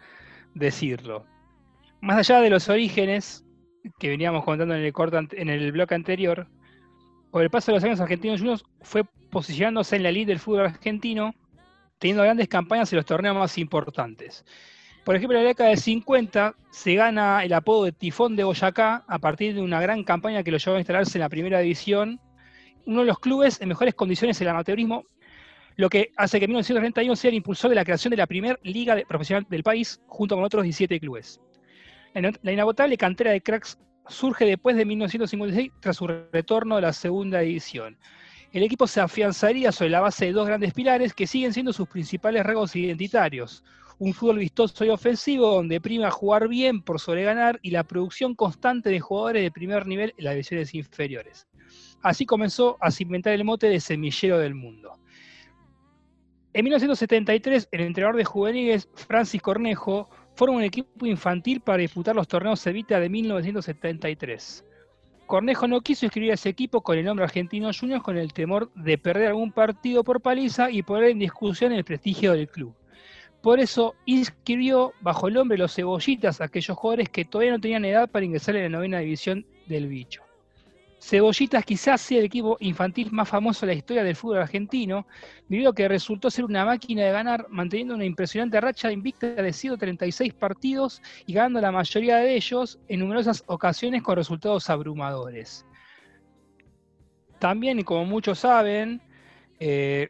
[0.54, 1.26] decirlo.
[2.00, 3.44] Más allá de los orígenes
[3.98, 4.94] que veníamos contando en el,
[5.32, 6.48] en el bloque anterior,
[7.34, 10.66] por el paso de los años Argentinos Juniors fue posicionándose en la elite del fútbol
[10.66, 11.34] argentino,
[11.98, 14.44] teniendo grandes campañas en los torneos más importantes.
[15.04, 19.02] Por ejemplo, en la década del 50 se gana el apodo de Tifón de Boyacá
[19.08, 22.20] a partir de una gran campaña que lo llevó a instalarse en la primera división,
[22.86, 25.02] uno de los clubes en mejores condiciones del amateurismo,
[25.74, 28.56] lo que hace que en 1931 sea el impulsor de la creación de la primera
[28.62, 31.40] liga profesional del país, junto con otros 17 clubes.
[32.14, 33.76] La inagotable cantera de cracks
[34.08, 37.96] surge después de 1956 tras su retorno a la segunda edición
[38.54, 41.88] el equipo se afianzaría sobre la base de dos grandes pilares que siguen siendo sus
[41.88, 43.64] principales rasgos identitarios.
[43.98, 48.90] Un fútbol vistoso y ofensivo donde prima jugar bien por sobreganar y la producción constante
[48.90, 51.48] de jugadores de primer nivel en las divisiones inferiores.
[52.00, 55.00] Así comenzó a cimentar el mote de semillero del mundo.
[56.52, 62.28] En 1973, el entrenador de juveniles Francis Cornejo forma un equipo infantil para disputar los
[62.28, 64.64] torneos Evita de 1973.
[65.26, 68.70] Cornejo no quiso inscribir a ese equipo con el nombre Argentino Juniors con el temor
[68.74, 72.74] de perder algún partido por paliza y poner en discusión el prestigio del club.
[73.40, 77.84] Por eso inscribió bajo el nombre Los Cebollitas a aquellos jugadores que todavía no tenían
[77.84, 80.23] edad para ingresar en la novena división del bicho.
[81.04, 85.06] Cebollitas quizás sea el equipo infantil más famoso de la historia del fútbol argentino,
[85.50, 89.52] debido a que resultó ser una máquina de ganar, manteniendo una impresionante racha invicta de
[89.52, 95.66] 136 partidos y ganando la mayoría de ellos en numerosas ocasiones con resultados abrumadores.
[97.38, 99.02] También, como muchos saben,
[99.60, 100.08] eh,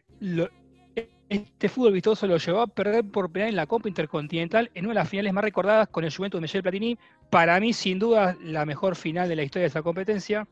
[1.28, 4.92] este fútbol vistoso lo llevó a perder por penal en la Copa Intercontinental en una
[4.92, 6.96] de las finales más recordadas con el Juventus de Michel Platini.
[7.30, 10.46] Para mí, sin duda, la mejor final de la historia de esa competencia.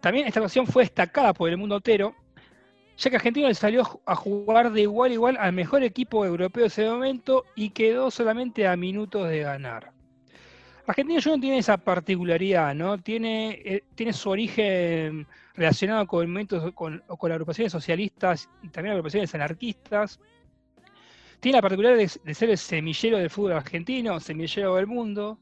[0.00, 2.14] También esta ocasión fue destacada por el mundo entero,
[2.96, 6.62] ya que Argentina le salió a jugar de igual a igual al mejor equipo europeo
[6.62, 9.92] de ese momento y quedó solamente a minutos de ganar.
[10.86, 12.96] Argentina no tiene esa particularidad, ¿no?
[12.98, 19.34] Tiene, eh, tiene su origen relacionado con movimientos, con, con agrupaciones socialistas y también agrupaciones
[19.34, 20.20] anarquistas.
[21.40, 25.40] Tiene la particularidad de, ser el semillero del fútbol argentino, semillero del mundo.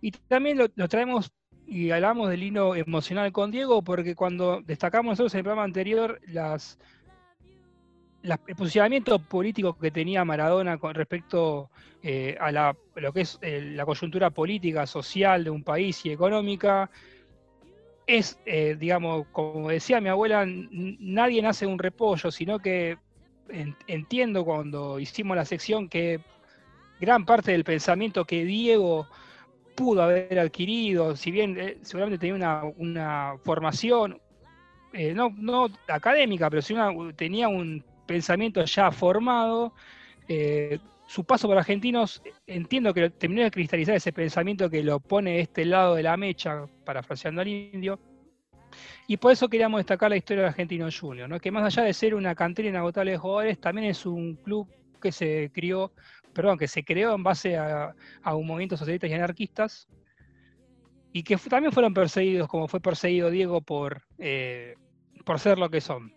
[0.00, 1.30] Y también lo, traemos
[1.70, 6.20] y hablamos del hilo emocional con Diego, porque cuando destacamos nosotros en el programa anterior
[6.26, 6.80] las,
[8.24, 11.70] el posicionamiento político que tenía Maradona con respecto
[12.02, 16.90] eh, a lo que es eh, la coyuntura política, social de un país y económica,
[18.04, 22.98] es, eh, digamos, como decía mi abuela, nadie nace un repollo, sino que
[23.86, 26.20] entiendo cuando hicimos la sección que
[27.00, 29.06] gran parte del pensamiento que Diego
[29.74, 34.20] pudo haber adquirido, si bien eh, seguramente tenía una, formación,
[34.92, 36.74] eh, no, no, académica, pero sí
[37.16, 39.72] tenía un pensamiento ya formado,
[40.28, 45.32] eh, su paso por argentinos, entiendo que terminó de cristalizar ese pensamiento que lo pone
[45.32, 47.98] de este lado de la mecha, parafraseando al indio,
[49.06, 51.40] y por eso queríamos destacar la historia de Argentino Junior, ¿no?
[51.40, 54.68] que más allá de ser una cantera inagotable de jugadores, también es un club
[55.00, 55.92] que se crió,
[56.32, 57.94] perdón, que se creó en base a,
[58.34, 59.88] un movimiento socialista y anarquistas,
[61.12, 64.74] y que también fueron perseguidos, como fue perseguido Diego por, eh,
[65.24, 66.14] por ser lo que son.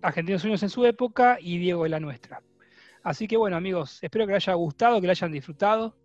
[0.00, 2.42] Argentinos Juniors en su época y Diego en la nuestra.
[3.02, 5.96] Así que bueno, amigos, espero que les haya gustado, que la hayan disfrutado.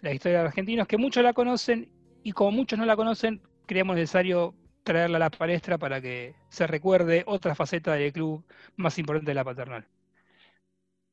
[0.00, 1.90] La historia de argentinos, que muchos la conocen
[2.22, 6.66] y como muchos no la conocen, creemos necesario traerla a la palestra para que se
[6.66, 8.44] recuerde otra faceta del club
[8.76, 9.86] más importante de la paternal.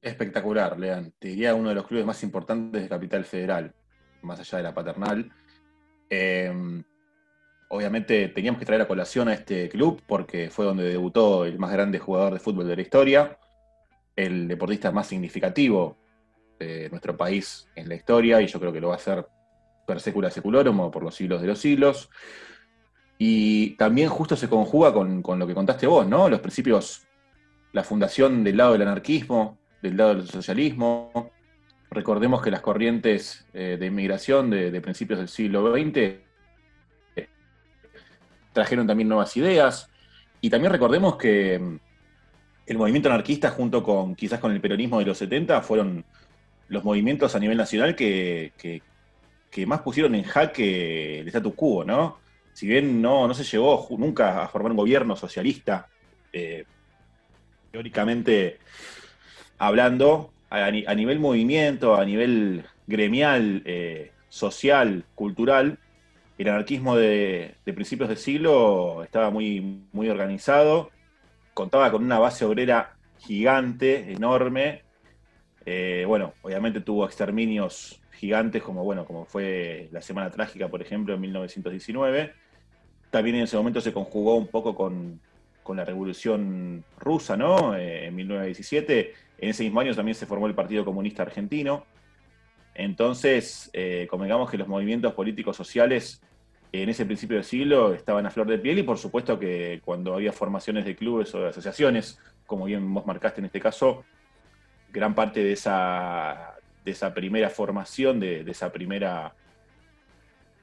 [0.01, 1.13] Espectacular, Lean.
[1.19, 3.73] Te diría uno de los clubes más importantes de Capital Federal,
[4.21, 5.29] más allá de la paternal.
[6.09, 6.83] Em,
[7.69, 11.71] obviamente teníamos que traer a colación a este club porque fue donde debutó el más
[11.71, 13.37] grande jugador de fútbol de la historia,
[14.15, 15.97] el deportista más significativo
[16.57, 19.25] de nuestro país en la historia, y yo creo que lo va a hacer
[19.85, 22.09] per secula seculorum por los siglos de los siglos.
[23.17, 26.29] Y también justo se conjuga con, lo que contaste vos, ¿no?
[26.29, 27.05] Los principios,
[27.73, 31.31] la fundación del lado del anarquismo, del lado del socialismo.
[31.91, 36.19] Recordemos que las corrientes eh, de inmigración de, principios del siglo XX
[38.53, 39.89] trajeron también nuevas ideas.
[40.41, 41.79] Y también recordemos que mm,
[42.67, 46.05] el movimiento anarquista junto con quizás con el peronismo de los 70 fueron
[46.67, 48.53] los movimientos a nivel nacional que,
[49.49, 52.19] que más pusieron en jaque el status quo, ¿no?
[52.59, 55.87] si bien no, no se llegó nunca a formar un gobierno socialista,
[56.33, 56.65] eh,
[57.71, 58.59] teóricamente
[59.59, 65.77] hablando, a, nivel movimiento, a nivel gremial, eh, social, cultural,
[66.39, 70.89] el anarquismo de, principios del siglo estaba muy, muy organizado,
[71.53, 74.83] contaba con una base obrera gigante, enorme.
[75.65, 81.13] Eh, bueno, obviamente tuvo exterminios gigantes como, bueno, como fue la Semana Trágica, por ejemplo,
[81.13, 82.33] en 1919.
[83.11, 85.19] También en ese momento se conjugó un poco con,
[85.69, 87.75] la Revolución Rusa, ¿no?
[87.75, 89.13] Eh, en 1917.
[89.41, 91.85] En ese mismo año también se formó el Partido Comunista Argentino.
[92.73, 96.21] Entonces, eh, convengamos que los movimientos políticos sociales
[96.71, 100.13] en ese principio del siglo estaban a flor de piel y por supuesto que cuando
[100.13, 104.03] había formaciones de clubes o de asociaciones, como bien vos marcaste en este caso,
[104.91, 109.33] gran parte de esa, de esa primera formación, de, esa primera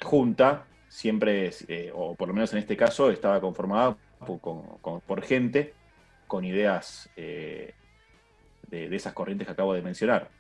[0.03, 5.75] junta, siempre, eh, o por lo menos en este caso, estaba conformada por, gente
[6.27, 7.75] con ideas eh,
[8.69, 10.31] de, esas corrientes que acabo de mencionar.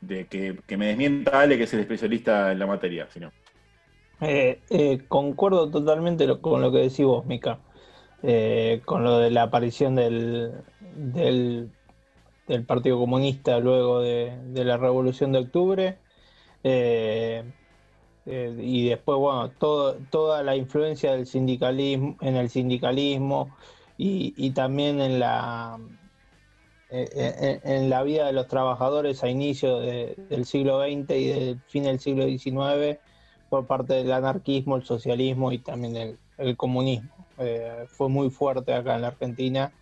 [0.00, 3.20] De que, me desmienta Ale, que es el especialista en la materia, si
[4.20, 7.58] eh, concuerdo totalmente con lo que decís vos, Mica.
[8.84, 10.62] con lo de la aparición del,
[12.46, 15.98] del Partido Comunista luego de, la Revolución de Octubre.
[16.62, 17.44] Eh,
[18.26, 23.56] eh, y después, bueno, todo, toda la influencia del sindicalismo, en el sindicalismo
[23.96, 25.78] y, también en la,
[26.90, 31.84] eh, en, la vida de los trabajadores a inicio del siglo XX y del fin
[31.84, 32.98] del siglo XIX
[33.48, 37.10] por parte del anarquismo, el socialismo y también el, comunismo.
[37.88, 39.72] fue muy fuerte acá en la Argentina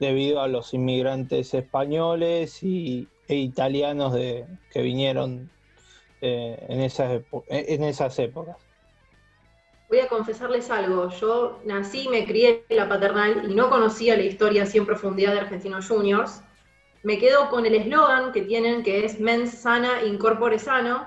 [0.00, 5.50] debido a los inmigrantes españoles y, e italianos de, que vinieron
[6.20, 8.56] eh, en, esas en esas épocas.
[9.88, 14.22] Voy a confesarles algo, yo nací, me crié en la paternal y no conocía la
[14.22, 16.42] historia así en profundidad de Argentinos Juniors.
[17.02, 21.06] Me quedo con el eslogan que tienen que es mens sana, incorpore sano.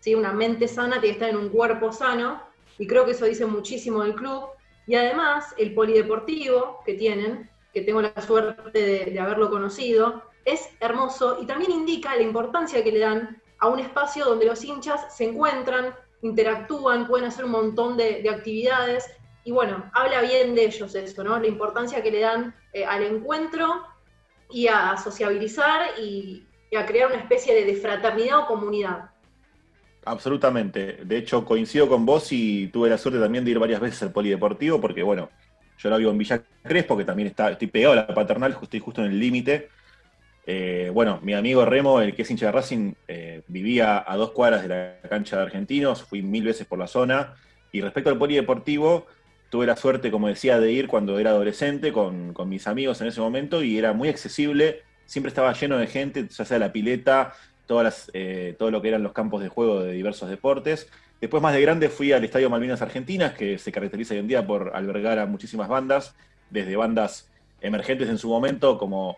[0.00, 0.16] ¿sí?
[0.16, 2.42] Una mente sana tiene que estar en un cuerpo sano
[2.78, 4.48] y creo que eso dice muchísimo del club.
[4.88, 11.38] Y además el polideportivo que tienen, que tengo la suerte de, haberlo conocido, es hermoso
[11.40, 15.24] y también indica la importancia que le dan a un espacio donde los hinchas se
[15.24, 19.10] encuentran, interactúan, pueden hacer un montón de, actividades.
[19.44, 21.38] Y bueno, habla bien de ellos eso, ¿no?
[21.38, 23.84] La importancia que le dan eh, al encuentro
[24.50, 26.42] y a sociabilizar y,
[26.76, 29.10] a crear una especie de, fraternidad o comunidad.
[30.04, 30.98] Absolutamente.
[31.04, 34.12] De hecho, coincido con vos y tuve la suerte también de ir varias veces al
[34.12, 35.30] polideportivo, porque bueno,
[35.78, 38.80] yo lo vivo en Villa Crespo, que también está, estoy pegado a la paternal, estoy
[38.80, 39.70] justo en el límite.
[40.48, 44.30] Eh, bueno, mi amigo Remo, el que es hincha de Racing, eh, vivía a dos
[44.30, 47.34] cuadras de la cancha de Argentinos, fui mil veces por la zona.
[47.72, 49.06] Y respecto al polideportivo,
[49.50, 53.20] tuve la suerte, como decía, de ir cuando era adolescente con, mis amigos en ese
[53.20, 57.32] momento y era muy accesible, siempre estaba lleno de gente, ya sea la pileta,
[57.66, 60.88] todas eh, todo lo que eran los campos de juego de diversos deportes.
[61.20, 64.46] Después, más de grande, fui al Estadio Malvinas Argentinas, que se caracteriza hoy en día
[64.46, 66.14] por albergar a muchísimas bandas,
[66.50, 67.28] desde bandas
[67.60, 69.16] emergentes en su momento, como,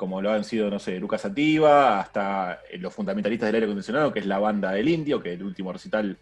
[0.00, 4.20] como lo han sido, no sé, Lucas Ativa, hasta los fundamentalistas del aire acondicionado, que
[4.20, 6.16] es la banda del Indio, que el último recital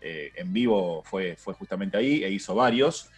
[0.00, 3.10] eh, en vivo fue, fue justamente ahí, e hizo varios.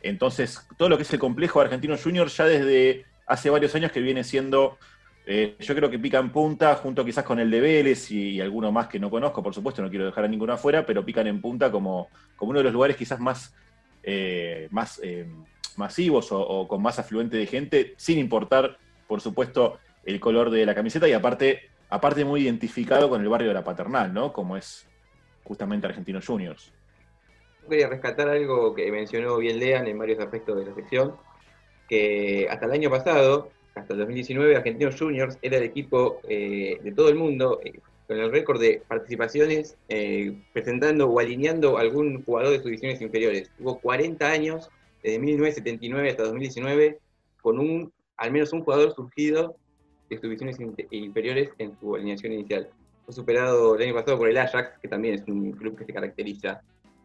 [0.00, 4.00] Entonces, todo lo que es el complejo Argentino Junior ya desde hace varios años que
[4.00, 4.78] viene siendo,
[5.26, 8.72] eh, yo creo que pica en punta, junto quizás con el de Vélez y, alguno
[8.72, 11.42] más que no conozco, por supuesto, no quiero dejar a ninguno afuera, pero pican en
[11.42, 13.54] punta como, como uno de los lugares quizás más,
[14.02, 15.02] eh, más
[15.76, 18.78] masivos o, con más afluente de gente, sin importar,
[19.10, 23.48] por supuesto, el color de la camiseta y aparte, aparte muy identificado con el barrio
[23.48, 24.32] de la Paternal, ¿no?
[24.32, 24.86] Como es
[25.42, 26.72] justamente Argentinos Juniors.
[27.68, 31.16] Quería rescatar algo que mencionó bien Lean en varios aspectos de la sección,
[31.88, 36.92] que hasta el año pasado, hasta el 2019, Argentinos Juniors era el equipo eh, de
[36.92, 42.52] todo el mundo eh, con el récord de participaciones eh, presentando o alineando algún jugador
[42.52, 43.50] de sus divisiones inferiores.
[43.58, 44.70] Hubo 40 años,
[45.02, 47.00] desde 1979 hasta 2019,
[47.42, 49.56] con un al menos un jugador surgido
[50.08, 50.58] de sus divisiones
[50.90, 52.70] inferiores en su alineación inicial
[53.12, 56.60] superado el año pasado por el Ajax, que también es un club que se caracteriza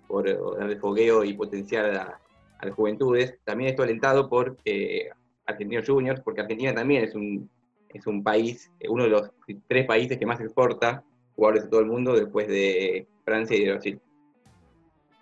[0.08, 2.20] por eh, darle fogueo y potenciar a,
[2.62, 3.38] las juventudes.
[3.44, 5.10] También esto alentado por eh,
[5.46, 7.50] Argentinos Juniors, porque Argentina también es un,
[7.90, 9.32] es un país, eh, uno de los
[9.68, 11.04] tres países que más exporta
[11.36, 14.00] jugadores de todo el mundo después de Francia y de Brasil.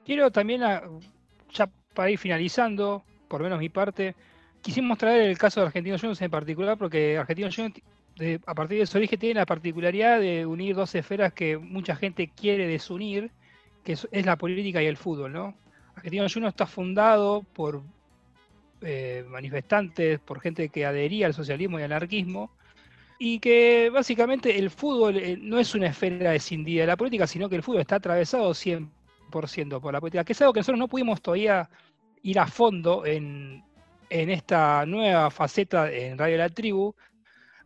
[0.06, 4.16] Quiero también, ya para ir finalizando, por lo menos mi parte,
[4.64, 7.82] quisimos traer el caso de Argentinos Juniors en particular, porque Argentinos Juniors
[8.46, 12.32] a partir de su origen tiene la particularidad de unir dos esferas que mucha gente
[12.36, 13.32] quiere desunir,
[13.84, 15.54] que es, la política y el fútbol, ¿no?
[15.96, 17.84] Argentino Juniors está fundado por
[18.82, 22.50] eh, manifestantes, por gente que adhería al socialismo y al anarquismo,
[23.20, 27.50] y que básicamente el fútbol eh, no es una esfera escindida de la política, sino
[27.50, 30.88] que el fútbol está atravesado 100% por la política, que es algo que nosotros no
[30.88, 31.70] pudimos todavía
[32.22, 33.64] ir a fondo en,
[34.10, 36.96] en esta nueva faceta en Radio La Tribu,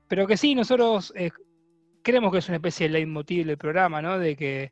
[0.08, 1.32] pero que sí, nosotros eh,
[2.02, 4.18] creemos que es una especie de leitmotiv del programa, ¿no?
[4.18, 4.72] De que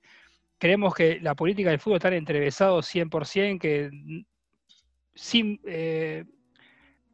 [0.58, 3.90] creemos que la política del fútbol están entrevesados 100%, que
[5.14, 6.24] sin, eh,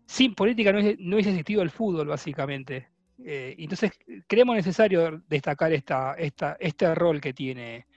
[0.05, 2.89] sin política no, no, hubiese existido el fútbol, básicamente.
[3.23, 3.91] Eh, entonces,
[4.27, 6.15] creemos necesario destacar esta,
[6.59, 7.87] este rol que tiene.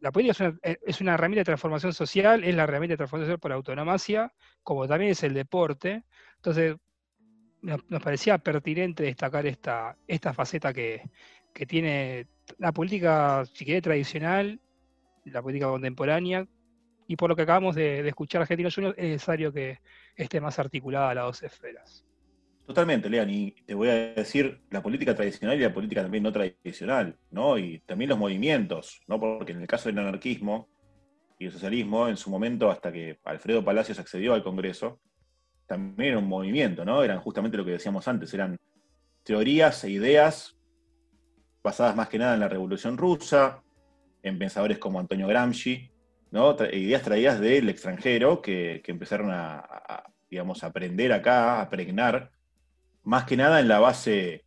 [0.00, 3.26] La política es una, es una, herramienta de transformación social, es la herramienta de transformación
[3.26, 6.04] social por autonomacia, como también es el deporte.
[6.36, 6.76] Entonces,
[7.62, 11.02] nos, parecía pertinente destacar esta, esta faceta que,
[11.68, 12.26] tiene
[12.58, 14.60] la política, si quiere, tradicional,
[15.24, 16.46] la política contemporánea,
[17.06, 19.80] y por lo que acabamos de, escuchar a Argentino Juniors, es necesario que
[20.14, 22.06] esté más articulada a las dos esferas.
[22.66, 26.32] Totalmente, Lean, y te voy a decir la política tradicional y la política también no
[26.32, 27.58] tradicional, ¿no?
[27.58, 29.18] Y también los movimientos, ¿no?
[29.18, 30.68] Porque en el caso del anarquismo
[31.40, 35.00] y el socialismo, en su momento, hasta que Alfredo Palacios accedió al Congreso,
[35.66, 37.02] también era un movimiento, ¿no?
[37.02, 38.58] Eran justamente lo que decíamos antes, eran
[39.22, 40.58] teorías e ideas
[41.62, 43.62] basadas más que nada en la Revolución Rusa,
[44.22, 45.90] en pensadores como Antonio Gramsci,
[46.30, 46.54] ¿no?
[46.72, 52.32] ideas traídas del extranjero que, empezaron a, digamos, aprender acá, a pregnar,
[53.02, 54.44] más que nada en la base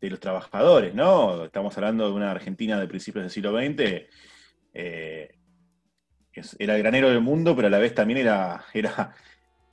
[0.00, 1.44] de los trabajadores, ¿no?
[1.44, 4.06] Estamos hablando de una Argentina de principios del siglo XX,
[4.72, 5.41] eh,
[6.58, 9.14] era el granero del mundo, pero a la vez también era, era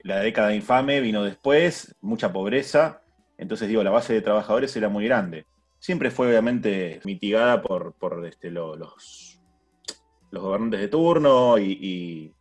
[0.01, 3.01] la década infame vino después, mucha pobreza,
[3.37, 5.45] entonces digo, la base de trabajadores era muy grande.
[5.79, 7.95] Siempre fue obviamente mitigada por,
[8.25, 9.39] este, los,
[10.29, 12.33] los gobernantes de turno y,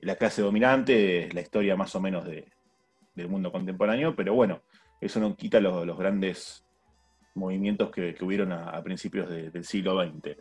[0.00, 4.62] la clase dominante, la historia más o menos del mundo contemporáneo, pero bueno,
[5.00, 6.64] eso no quita los, grandes
[7.34, 10.36] movimientos que, hubieron a, principios del siglo XX.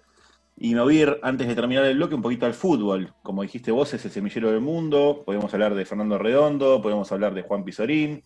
[0.57, 3.13] Y me voy a ir, antes de terminar el bloque, un poquito al fútbol.
[3.23, 5.23] Como dijiste vos, es el semillero del mundo.
[5.25, 8.23] Podemos hablar de Fernando Redondo, podemos hablar de Juan Pizorín,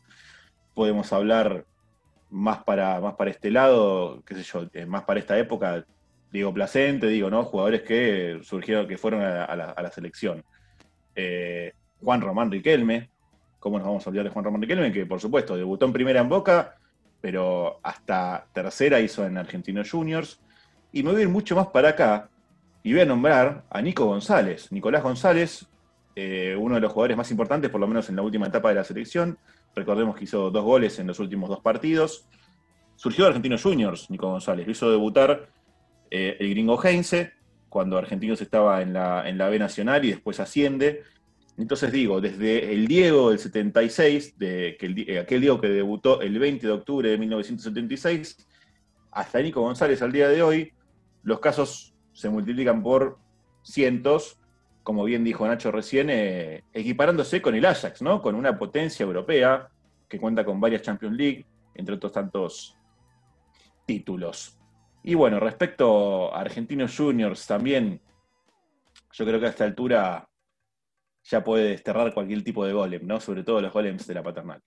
[0.75, 1.65] podemos hablar
[2.29, 5.83] más para, más para este lado, qué sé yo, eh, más para esta época,
[6.31, 7.43] Diego Placente, digo, ¿no?
[7.43, 10.43] Jugadores que surgieron, que fueron a, la, selección.
[11.15, 11.73] Eh,
[12.03, 13.09] Juan Román Riquelme,
[13.59, 14.91] ¿cómo nos vamos a olvidar de Juan Román Riquelme?
[14.91, 16.75] Que por supuesto debutó en primera en Boca,
[17.19, 20.39] pero hasta tercera hizo en Argentinos Juniors.
[20.91, 22.29] Y me voy a ir mucho más para acá
[22.83, 24.71] y voy a nombrar a Nico González.
[24.71, 25.67] Nicolás González,
[26.15, 28.75] eh, uno de los jugadores más importantes, por lo menos en la última etapa de
[28.75, 29.37] la selección.
[29.75, 32.27] Recordemos que hizo dos goles en los últimos dos partidos.
[32.95, 34.65] Surgió de Argentinos Juniors, Nico González.
[34.65, 35.49] Lo hizo debutar
[36.09, 37.33] eh, el gringo Heinze,
[37.69, 41.03] cuando Argentinos estaba en la, en la B Nacional y después asciende.
[41.57, 46.39] Entonces digo, desde el Diego del 76, de, que eh, aquel Diego que debutó el
[46.39, 48.47] 20 de octubre de 1976,
[49.11, 50.73] hasta Nico González al día de hoy,
[51.29, 53.19] los casos se multiplican por
[53.61, 54.39] cientos,
[54.81, 58.19] como bien dijo Nacho recién, eh, equiparándose con el Ajax, ¿no?
[58.19, 59.69] Con una potencia europea
[60.07, 62.75] que cuenta con varias Champions League, entre otros tantos
[63.85, 64.57] títulos.
[65.03, 68.01] Y bueno, respecto a Argentinos Juniors también,
[69.13, 70.27] yo creo que a esta altura
[71.25, 73.19] ya puede desterrar cualquier tipo de golem, ¿no?
[73.19, 74.59] Sobre todo los golems de la paternal.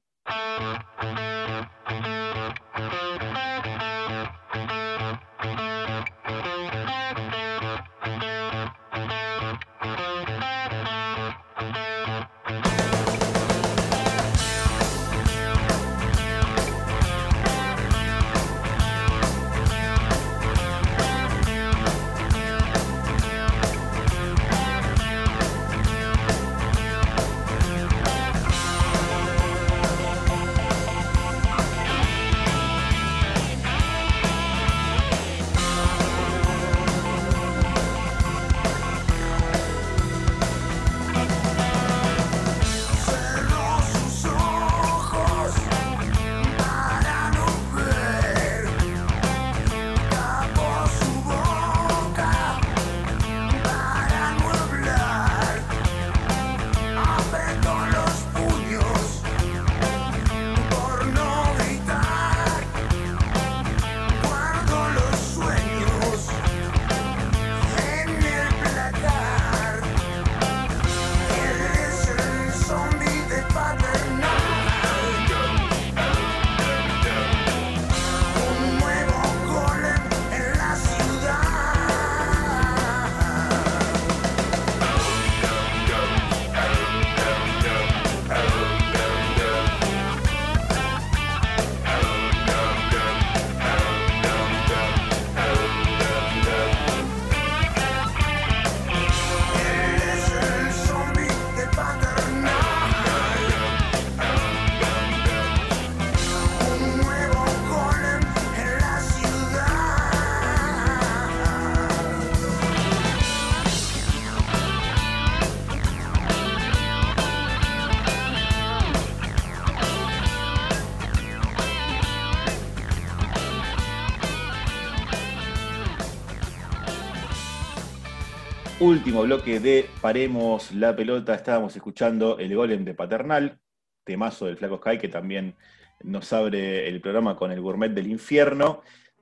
[129.13, 133.59] Último bloque de Paremos la pelota, estábamos escuchando el golem de Paternal,
[134.05, 135.55] temazo del Flaco Sky, que también
[136.03, 138.81] nos abre el programa con el gourmet del infierno.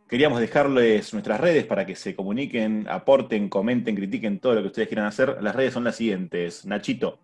[0.08, 4.86] Queríamos dejarles nuestras redes para que se comuniquen, aporten, comenten, critiquen todo lo que ustedes
[4.86, 5.38] quieran hacer.
[5.42, 6.64] Las redes son las siguientes.
[6.64, 7.18] Nachito.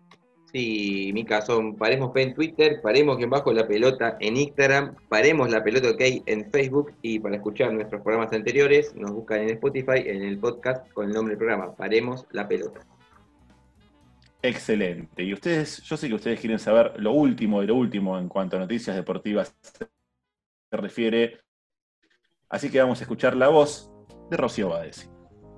[0.57, 5.51] Sí, Mica, son Paremos P en Twitter, Paremos que bajo la pelota en Instagram, Paremos
[5.51, 9.99] la pelota OK en Facebook y para escuchar nuestros programas anteriores nos buscan en Spotify
[10.07, 12.79] en el podcast con el nombre del programa, Paremos la pelota.
[14.41, 15.21] Excelente.
[15.21, 18.55] Y ustedes, yo sé que ustedes quieren saber lo último de lo último en cuanto
[18.55, 19.87] a noticias deportivas se
[20.71, 21.39] refiere,
[22.49, 23.91] así que vamos a escuchar la voz
[24.31, 25.07] de Rocío Badesi.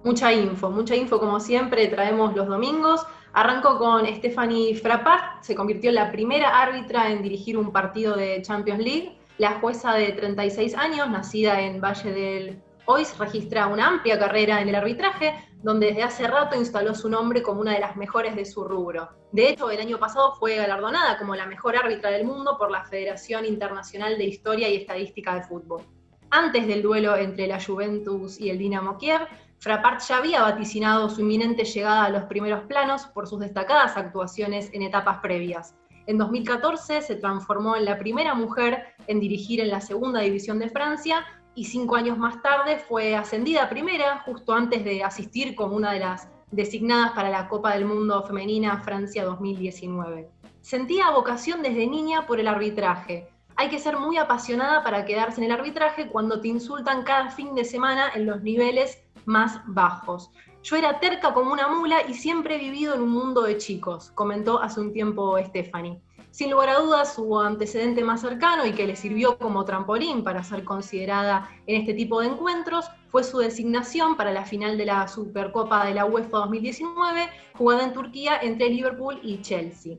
[0.04, 3.06] Mucha info, mucha info como siempre traemos los domingos.
[3.34, 8.42] Arrancó con Stephanie Frappart, se convirtió en la primera árbitra en dirigir un partido de
[8.42, 9.18] Champions League.
[9.38, 14.70] La jueza de 36 años, nacida en Valle del Ois, registra una amplia carrera en
[14.70, 18.46] el arbitraje, donde desde hace rato instaló su nombre como una de las mejores de
[18.46, 19.10] su rubro.
[19.32, 22.84] De hecho, el año pasado fue galardonada como la mejor árbitra del mundo por la
[22.86, 25.84] Federación Internacional de Historia y Estadística de Fútbol.
[26.32, 29.22] Antes del duelo entre la Juventus y el Dinamo Kiev,
[29.60, 34.70] Frappart ya había vaticinado su inminente llegada a los primeros planos por sus destacadas actuaciones
[34.74, 35.76] en etapas previas.
[36.08, 40.70] En 2014 se transformó en la primera mujer en dirigir en la segunda división de
[40.70, 45.76] Francia y cinco años más tarde fue ascendida a primera, justo antes de asistir como
[45.76, 50.30] una de las designadas para la Copa del Mundo Femenina Francia 2019.
[50.62, 53.28] Sentía vocación desde niña por el arbitraje.
[53.58, 57.56] Hay que ser muy apasionada para quedarse en el arbitraje cuando te insultan cada fin
[57.56, 60.32] de semana en los niveles más bajos.
[60.64, 64.12] Yo era terca como una mula y siempre he vivido en un mundo de chicos,
[64.16, 66.02] comentó hace un tiempo Stephanie.
[66.32, 70.44] Sin lugar a dudas, su antecedente más cercano y que le sirvió como trampolín para
[70.44, 75.08] ser considerada en este tipo de encuentros fue su designación para la final de la
[75.08, 79.98] Supercopa de la UEFA 2019, jugada en Turquía entre Liverpool y Chelsea.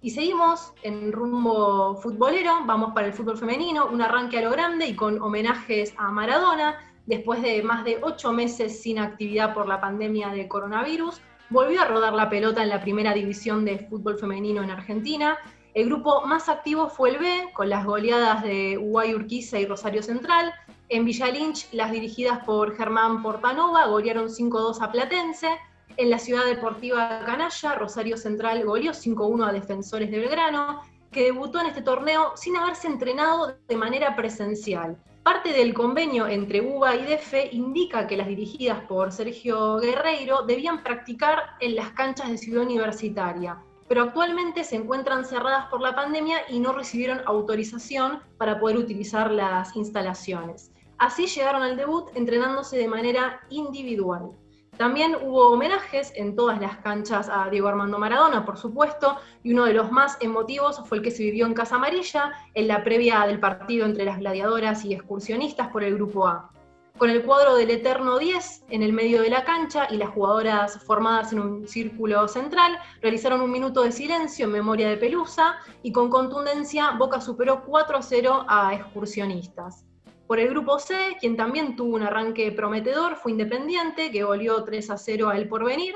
[0.00, 4.86] Y seguimos en rumbo futbolero, vamos para el fútbol femenino, un arranque a lo grande
[4.86, 6.78] y con homenajes a Maradona,
[7.08, 11.86] después de más de ocho meses sin actividad por la pandemia de coronavirus, volvió a
[11.86, 15.38] rodar la pelota en la primera división de fútbol femenino en Argentina.
[15.72, 20.02] El grupo más activo fue el B, con las goleadas de Uguay Urquiza y Rosario
[20.02, 20.52] Central.
[20.90, 25.48] En Villa Lynch, las dirigidas por Germán Portanova golearon 5-2 a Platense.
[25.96, 31.60] En la ciudad deportiva Canalla, Rosario Central goleó 5-1 a Defensores de Belgrano, que debutó
[31.60, 34.98] en este torneo sin haberse entrenado de manera presencial.
[35.22, 40.82] Parte del convenio entre UBA y DEFE indica que las dirigidas por Sergio Guerreiro debían
[40.82, 46.38] practicar en las canchas de Ciudad Universitaria, pero actualmente se encuentran cerradas por la pandemia
[46.48, 50.72] y no recibieron autorización para poder utilizar las instalaciones.
[50.98, 54.32] Así llegaron al debut entrenándose de manera individual.
[54.78, 59.64] También hubo homenajes en todas las canchas a Diego Armando Maradona, por supuesto, y uno
[59.64, 63.26] de los más emotivos fue el que se vivió en Casa Amarilla, en la previa
[63.26, 66.52] del partido entre las gladiadoras y excursionistas por el Grupo A.
[66.96, 70.80] Con el cuadro del Eterno 10 en el medio de la cancha y las jugadoras
[70.84, 75.90] formadas en un círculo central, realizaron un minuto de silencio en memoria de Pelusa y
[75.90, 79.87] con contundencia Boca superó 4 0 a excursionistas.
[80.28, 84.90] Por el grupo C, quien también tuvo un arranque prometedor, fue Independiente, que goleó 3
[84.90, 85.94] a 0 a El Porvenir.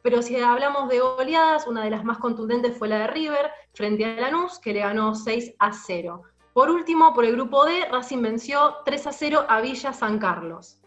[0.00, 4.06] Pero si hablamos de goleadas, una de las más contundentes fue la de River, frente
[4.06, 6.22] a Lanús, que le ganó 6 a 0.
[6.54, 10.80] Por último, por el grupo D, Racing venció 3 a 0 a Villa San Carlos.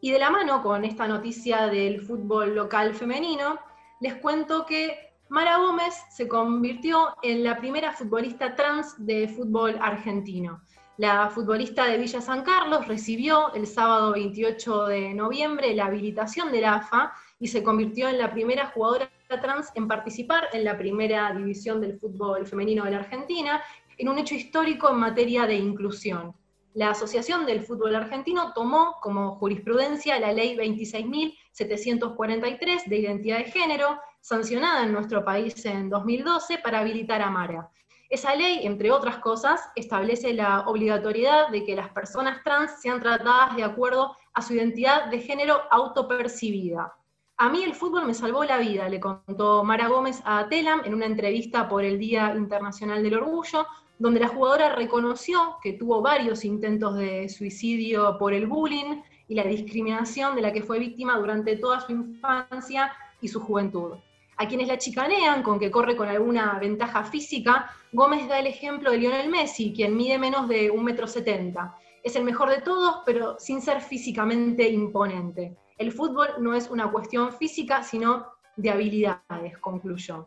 [0.00, 3.60] Y de la mano con esta noticia del fútbol local femenino,
[4.00, 10.60] les cuento que Mara Gómez se convirtió en la primera futbolista trans de fútbol argentino.
[10.96, 16.60] La futbolista de Villa San Carlos recibió el sábado 28 de noviembre la habilitación de
[16.60, 19.10] la AFA y se convirtió en la primera jugadora
[19.40, 23.62] trans en participar en la primera división del fútbol femenino de la Argentina,
[23.96, 26.34] en un hecho histórico en materia de inclusión.
[26.74, 33.98] La Asociación del Fútbol Argentino tomó como jurisprudencia la Ley 26.743 de identidad de género,
[34.20, 37.70] sancionada en nuestro país en 2012 para habilitar a Mara.
[38.10, 43.54] Esa ley, entre otras cosas, establece la obligatoriedad de que las personas trans sean tratadas
[43.54, 46.92] de acuerdo a su identidad de género autopercibida.
[47.36, 50.92] A mí el fútbol me salvó la vida, le contó Mara Gómez a Telam en
[50.92, 53.64] una entrevista por el Día Internacional del Orgullo,
[54.00, 59.44] donde la jugadora reconoció que tuvo varios intentos de suicidio por el bullying y la
[59.44, 63.98] discriminación de la que fue víctima durante toda su infancia y su juventud.
[64.40, 68.90] A quienes la chicanean con que corre con alguna ventaja física, Gómez da el ejemplo
[68.90, 71.54] de Lionel Messi, quien mide menos de 1,70 m.
[72.02, 75.58] Es el mejor de todos, pero sin ser físicamente imponente.
[75.76, 80.26] El fútbol no es una cuestión física, sino de habilidades, concluyó.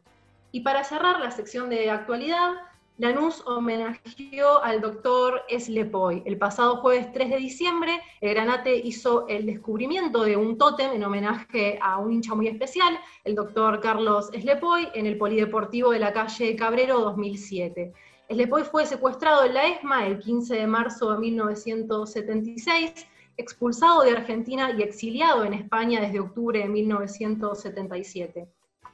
[0.52, 2.54] Y para cerrar la sección de actualidad,
[3.00, 6.22] Lanús homenajeó al doctor Eslepoy.
[6.28, 11.04] El pasado jueves 3 de diciembre, el Granate hizo el descubrimiento de un tótem en
[11.04, 16.14] homenaje a un hincha muy especial, el doctor Carlos Eslepoy, en el Polideportivo de la
[16.14, 17.94] calle Cabrero 2007.
[18.30, 24.70] Eslepoy fue secuestrado en la ESMA el 15 de marzo de 1976, expulsado de Argentina
[24.78, 28.48] y exiliado en España desde octubre de 1977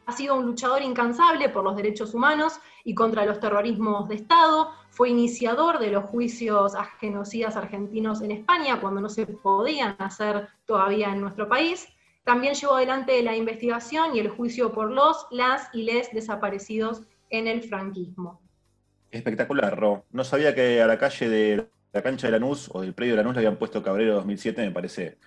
[0.09, 4.71] ha sido un luchador incansable por los derechos humanos y contra los terrorismos de Estado,
[4.89, 10.47] fue iniciador de los juicios a genocidas argentinos en España cuando no se podían hacer
[10.65, 11.87] todavía en nuestro país.
[12.23, 17.47] También llevó adelante la investigación y el juicio por los, las y les desaparecidos en
[17.47, 18.41] el franquismo.
[19.11, 20.05] Espectacular, Ro.
[20.11, 23.17] No sabía que a la calle de la cancha de Lanús o del predio de
[23.17, 25.19] Lanús le habían puesto Cabrero 2007, me parece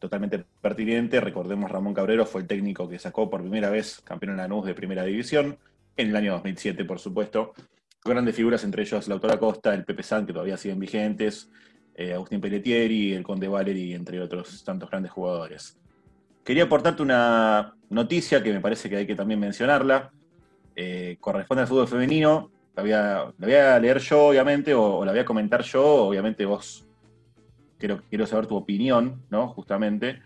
[0.00, 1.20] totalmente pertinente.
[1.20, 4.74] Recordemos, Ramón Cabrero fue el técnico que sacó por primera vez campeón en Lanús de
[4.74, 5.58] primera división,
[5.96, 7.52] en el año 2007, por supuesto.
[8.04, 11.50] Grandes figuras, entre ellos Lautora Costa, el Pepe San, que todavía siguen vigentes,
[11.94, 15.78] eh, Agustín Pelletieri, el Conde Valeri, entre otros tantos grandes jugadores.
[16.42, 20.10] Quería aportarte una noticia que me parece que hay que también mencionarla.
[20.74, 22.50] Eh, corresponde al fútbol femenino.
[22.74, 25.84] La voy, a, leer yo, obviamente, o la voy a comentar yo.
[25.84, 26.86] Obviamente vos
[27.80, 29.48] quiero, saber tu opinión, ¿no?
[29.48, 30.22] Justamente.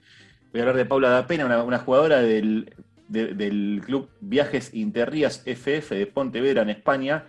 [0.52, 2.74] Voy a hablar de Paula Dapena, una, una jugadora del,
[3.08, 7.26] del club Viajes Interrías FF de Pontevedra en España,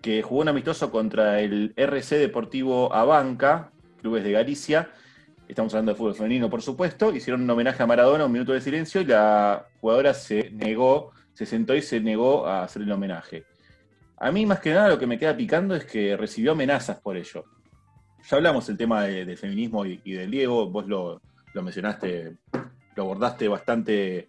[0.00, 3.70] que jugó un amistoso contra el RC Deportivo Abanca,
[4.00, 4.90] clubes de Galicia,
[5.50, 8.60] estamos hablando de fútbol femenino, por supuesto, hicieron un homenaje a Maradona, un minuto de
[8.60, 13.44] silencio, y la jugadora se negó, se sentó y se negó a hacer el homenaje.
[14.16, 17.16] A mí, más que nada, lo que me queda picando es que recibió amenazas por
[17.16, 17.44] ello.
[18.28, 21.20] Ya hablamos del tema del feminismo y, del Diego, vos lo,
[21.54, 22.36] mencionaste,
[22.94, 24.28] lo abordaste bastante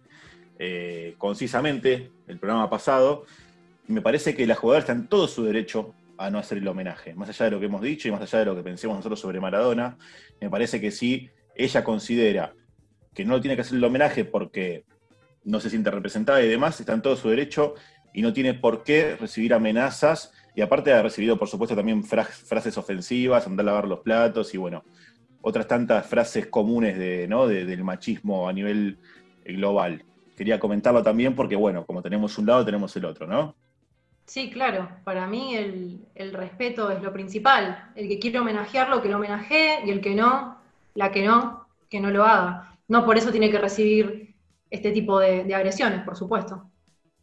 [0.58, 3.24] eh, concisamente el programa pasado,
[3.88, 7.14] me parece que la jugadora está en todo su derecho a no hacer el homenaje,
[7.14, 9.20] más allá de lo que hemos dicho y más allá de lo que pensemos nosotros
[9.20, 9.96] sobre Maradona,
[10.40, 12.54] me parece que si ella considera
[13.14, 14.84] que no tiene que hacer el homenaje porque
[15.44, 17.74] no se siente representada y demás, está en todo su derecho
[18.14, 20.32] y no tiene por qué recibir amenazas.
[20.54, 24.58] Y aparte ha recibido, por supuesto, también frases ofensivas, andar a lavar los platos y
[24.58, 24.84] bueno,
[25.40, 27.46] otras tantas frases comunes de, ¿no?
[27.46, 28.98] del machismo a nivel
[29.44, 30.04] global.
[30.36, 33.54] Quería comentarlo también porque, bueno, como tenemos un lado, tenemos el otro, ¿no?
[34.24, 34.88] Sí, claro.
[35.04, 37.90] Para mí el, respeto es lo principal.
[37.94, 40.58] El que quiere homenajearlo, que lo homenajee, y el que no,
[40.94, 42.78] la que no, que no lo haga.
[42.88, 44.34] No por eso tiene que recibir
[44.70, 46.70] este tipo de, agresiones, por supuesto.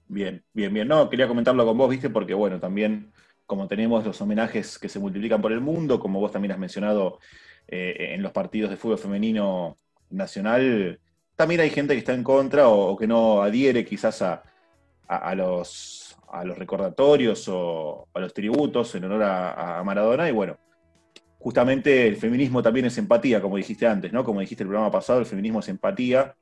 [0.10, 0.88] Bien, bien, bien.
[0.88, 3.14] No, quería comentarlo con vos, viste, porque bueno, también
[3.46, 7.20] como tenemos los homenajes que se multiplican por el mundo, como vos también has mencionado
[7.68, 9.78] eh, en los partidos de fútbol femenino
[10.10, 11.00] nacional,
[11.36, 16.44] también hay gente que está en contra o, que no adhiere quizás a los a
[16.44, 20.30] los recordatorios o a los tributos en honor a, Maradona.
[20.30, 20.58] Y bueno,
[21.40, 24.24] justamente el feminismo también es empatía, como dijiste antes, ¿no?
[24.24, 26.36] Como dijiste el programa pasado, el feminismo es empatía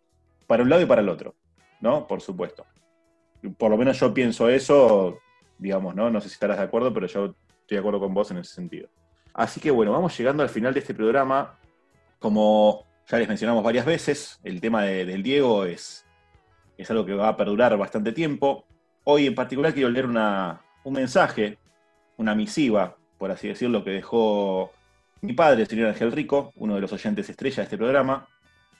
[0.45, 1.35] para un lado y para el otro,
[1.81, 2.07] ¿no?
[2.07, 2.65] Por supuesto.
[3.57, 5.19] Por lo menos yo pienso eso,
[5.57, 6.09] digamos, ¿no?
[6.09, 8.53] No sé si estarás de acuerdo, pero yo estoy de acuerdo con vos en ese
[8.53, 8.89] sentido.
[9.33, 11.59] Así que bueno, vamos llegando al final de este programa.
[12.19, 16.05] Como ya les mencionamos varias veces, el tema del Diego es,
[16.77, 18.65] es algo que va a perdurar bastante tiempo.
[19.03, 21.59] Hoy en particular quiero leer un mensaje,
[22.17, 24.71] una misiva, por así decirlo, que dejó
[25.21, 28.27] mi padre, el señor Ángel Rico, uno de los oyentes estrella de este programa,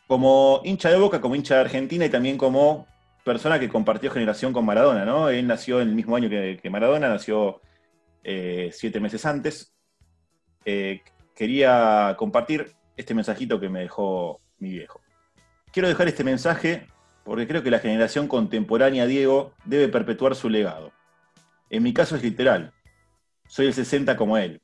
[0.07, 2.87] como hincha de Boca, como hincha de Argentina y también como
[3.27, 5.29] persona que compartió generación con Maradona, ¿no?
[5.29, 7.61] Él nació en el mismo año que, Maradona, nació
[8.23, 9.75] eh, siete meses antes.
[10.63, 11.01] Eh,
[11.35, 15.01] quería compartir este mensajito que me dejó mi viejo.
[15.73, 16.87] Quiero dejar este mensaje
[17.25, 20.93] porque creo que la generación contemporánea Diego debe perpetuar su legado.
[21.69, 22.71] En mi caso es literal.
[23.49, 24.61] Soy el 60 como él.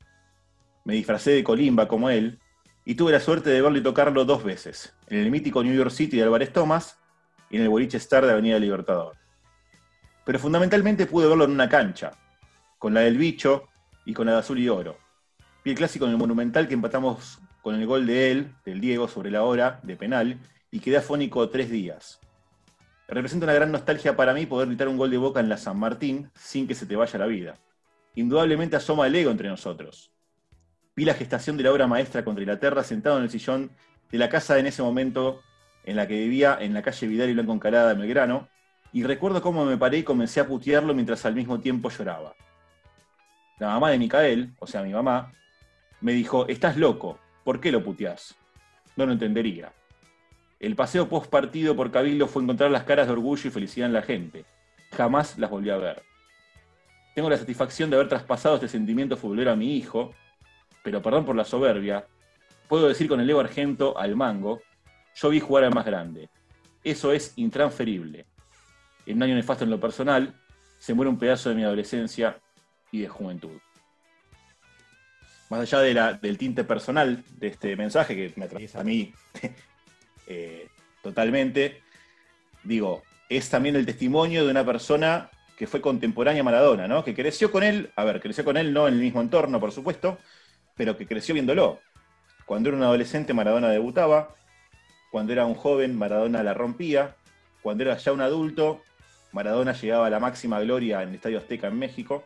[0.86, 2.40] Me disfracé de Colimba como él
[2.86, 5.92] y tuve la suerte de verlo y tocarlo dos veces, en el mítico New York
[5.92, 7.03] City de Álvarez Thomas
[7.58, 9.16] en el Boliche Star de Avenida Libertador.
[10.26, 12.12] Pero fundamentalmente pude verlo en una cancha,
[12.80, 13.70] con la del bicho
[14.06, 14.98] y con la de azul y oro.
[15.64, 19.08] Vi el clásico en el Monumental que empatamos con el gol de él, del Diego,
[19.08, 20.40] sobre la hora, de penal,
[20.72, 22.20] y quedé afónico tres días.
[23.08, 25.78] Representa una gran nostalgia para mí poder gritar un gol de boca en la San
[25.78, 27.56] Martín sin que se te vaya la vida.
[28.16, 30.12] Indudablemente asoma el ego entre nosotros.
[30.96, 33.72] Vi la gestación de la obra maestra contra Inglaterra sentado en el sillón
[34.12, 35.42] de la casa en ese momento
[35.84, 38.48] en la que vivía en la calle Vidal y Blanco Encalada de Belgrano,
[38.92, 42.36] y recuerdo cómo me paré y comencé a putearlo mientras al mismo tiempo lloraba.
[43.60, 45.32] La mamá de Micael, o sea mi mamá,
[46.02, 48.36] me dijo, estás loco, ¿por qué lo puteás?
[48.96, 49.72] No lo entendería.
[50.60, 53.94] El paseo post partido por Cabildo fue encontrar las caras de orgullo y felicidad en
[53.94, 54.46] la gente.
[54.92, 56.04] Jamás las volví a ver.
[57.16, 60.14] Tengo la satisfacción de haber traspasado este sentimiento futbolero a mi hijo,
[60.84, 62.06] pero perdón por la soberbia,
[62.68, 64.62] puedo decir con el ego argento al mango,
[65.16, 66.30] yo vi jugar al más grande.
[66.84, 68.26] Eso es intransferible.
[69.06, 70.34] En un año nefasto en lo personal,
[70.80, 72.38] se muere un pedazo de mi adolescencia
[72.92, 73.60] y de juventud.
[75.50, 79.14] Más allá del tinte personal de este mensaje que me atraviesa a mí
[80.28, 80.68] Eh,
[81.02, 81.82] totalmente.
[82.64, 87.04] Digo, es también el testimonio de una persona que fue contemporánea a Maradona, ¿no?
[87.04, 89.72] Que creció con él, a ver, creció con él no en el mismo entorno, por
[89.72, 90.18] supuesto,
[90.76, 91.80] pero que creció viéndolo.
[92.46, 94.36] Cuando era un adolescente, Maradona debutaba.
[95.14, 97.16] Cuando era un joven, Maradona la rompía.
[97.62, 98.82] Cuando era ya un adulto,
[99.32, 102.24] Maradona llegaba a la máxima gloria en el Estadio Azteca en México.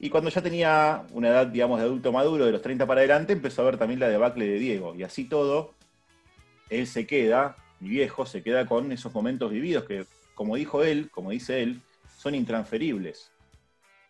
[0.00, 3.34] Y cuando ya tenía una edad, digamos, de adulto maduro, de los 30 para adelante,
[3.34, 4.96] empezó a ver también la debacle de Diego.
[4.96, 5.74] Y así todo,
[6.70, 11.08] él se queda, mi viejo, se queda con esos momentos vividos que, como dijo él,
[11.12, 11.82] como dice él,
[12.18, 13.30] son intransferibles.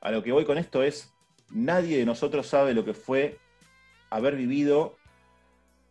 [0.00, 1.12] A lo que voy con esto es,
[1.50, 3.38] nadie de nosotros sabe lo que fue
[4.08, 4.96] haber vivido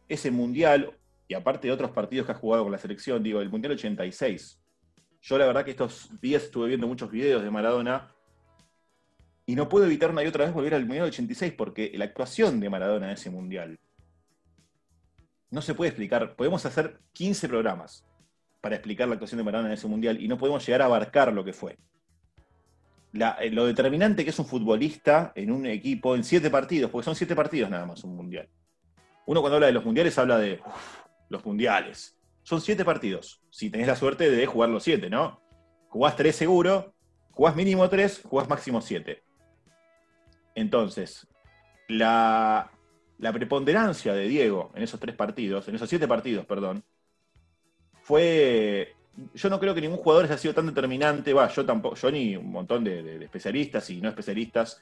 [0.09, 0.91] ese mundial,
[1.27, 4.61] y aparte de otros partidos que ha jugado con la selección, digo, el Mundial 86.
[5.21, 8.11] Yo la verdad que estos días estuve viendo muchos videos de Maradona
[9.45, 12.59] y no puedo evitar una y otra vez volver al Mundial 86 porque la actuación
[12.59, 13.79] de Maradona en ese Mundial,
[15.49, 16.35] no se puede explicar.
[16.35, 18.05] Podemos hacer 15 programas
[18.61, 21.31] para explicar la actuación de Maradona en ese mundial y no podemos llegar a abarcar
[21.31, 21.77] lo que fue.
[23.13, 27.15] Eh, lo determinante que es un futbolista en un equipo, en siete partidos, porque son
[27.15, 28.49] siete partidos nada más un mundial.
[29.27, 30.59] Uno cuando habla de los mundiales habla de
[31.29, 32.17] los mundiales.
[32.43, 33.41] Son siete partidos.
[33.49, 35.41] Si tenés la suerte de jugar los siete, ¿no?
[35.89, 36.93] Jugás tres seguro,
[37.31, 39.23] jugás mínimo tres, jugás máximo siete.
[40.53, 41.27] Entonces,
[41.87, 42.71] la,
[43.17, 46.83] la preponderancia de Diego en esos tres partidos, en esos siete partidos, perdón,
[48.01, 48.93] fue.
[49.33, 52.35] Yo no creo que ningún jugador haya sido tan determinante, va, yo tampoco, yo ni
[52.35, 54.81] un montón de, especialistas y no especialistas,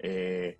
[0.00, 0.58] eh,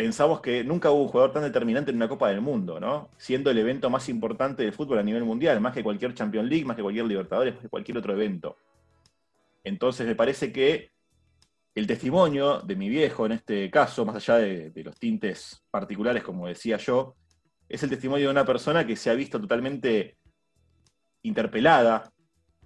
[0.00, 3.10] pensamos que nunca hubo un jugador tan determinante en una Copa del Mundo, ¿no?
[3.18, 6.64] Siendo el evento más importante del fútbol a nivel mundial, más que cualquier Champions League,
[6.64, 8.56] más que cualquier Libertadores, más que cualquier otro evento.
[9.62, 10.90] Entonces me parece que
[11.74, 16.22] el testimonio de mi viejo en este caso, más allá de, de los tintes particulares,
[16.22, 17.16] como decía yo,
[17.68, 20.16] es el testimonio de una persona que se ha visto totalmente
[21.24, 22.10] interpelada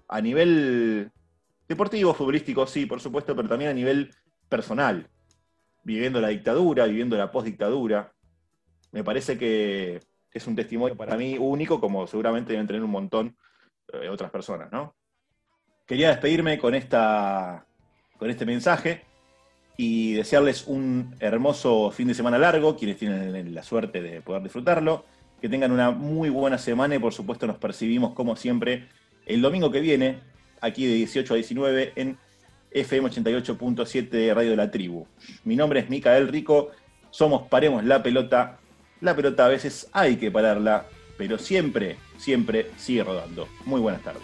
[0.07, 1.11] a nivel
[1.67, 4.15] deportivo, futbolístico, sí, por supuesto, pero también a nivel
[4.47, 5.09] personal,
[5.85, 8.11] viviendo la dictadura, viviendo la postdictadura.
[8.91, 13.37] Me parece que es un testimonio para mí único, como seguramente deben tener un montón
[13.87, 14.93] de otras personas, ¿no?
[15.85, 17.65] Quería despedirme con, esta,
[18.17, 19.03] con este mensaje
[19.77, 25.05] y desearles un hermoso fin de semana largo, quienes tienen la suerte de poder disfrutarlo
[25.39, 28.87] que tengan una muy buena semana y por supuesto nos percibimos como siempre
[29.25, 30.21] el domingo que viene,
[30.61, 32.17] aquí de 18 a 19 en
[32.75, 35.07] FM 88.7 Radio de la Tribu.
[35.45, 36.71] Mi nombre es Micael Rico,
[37.09, 38.59] somos Paremos la Pelota.
[38.99, 40.85] La pelota a veces hay que pararla,
[41.17, 43.47] pero siempre, siempre sigue rodando.
[43.65, 44.23] Muy buenas tardes.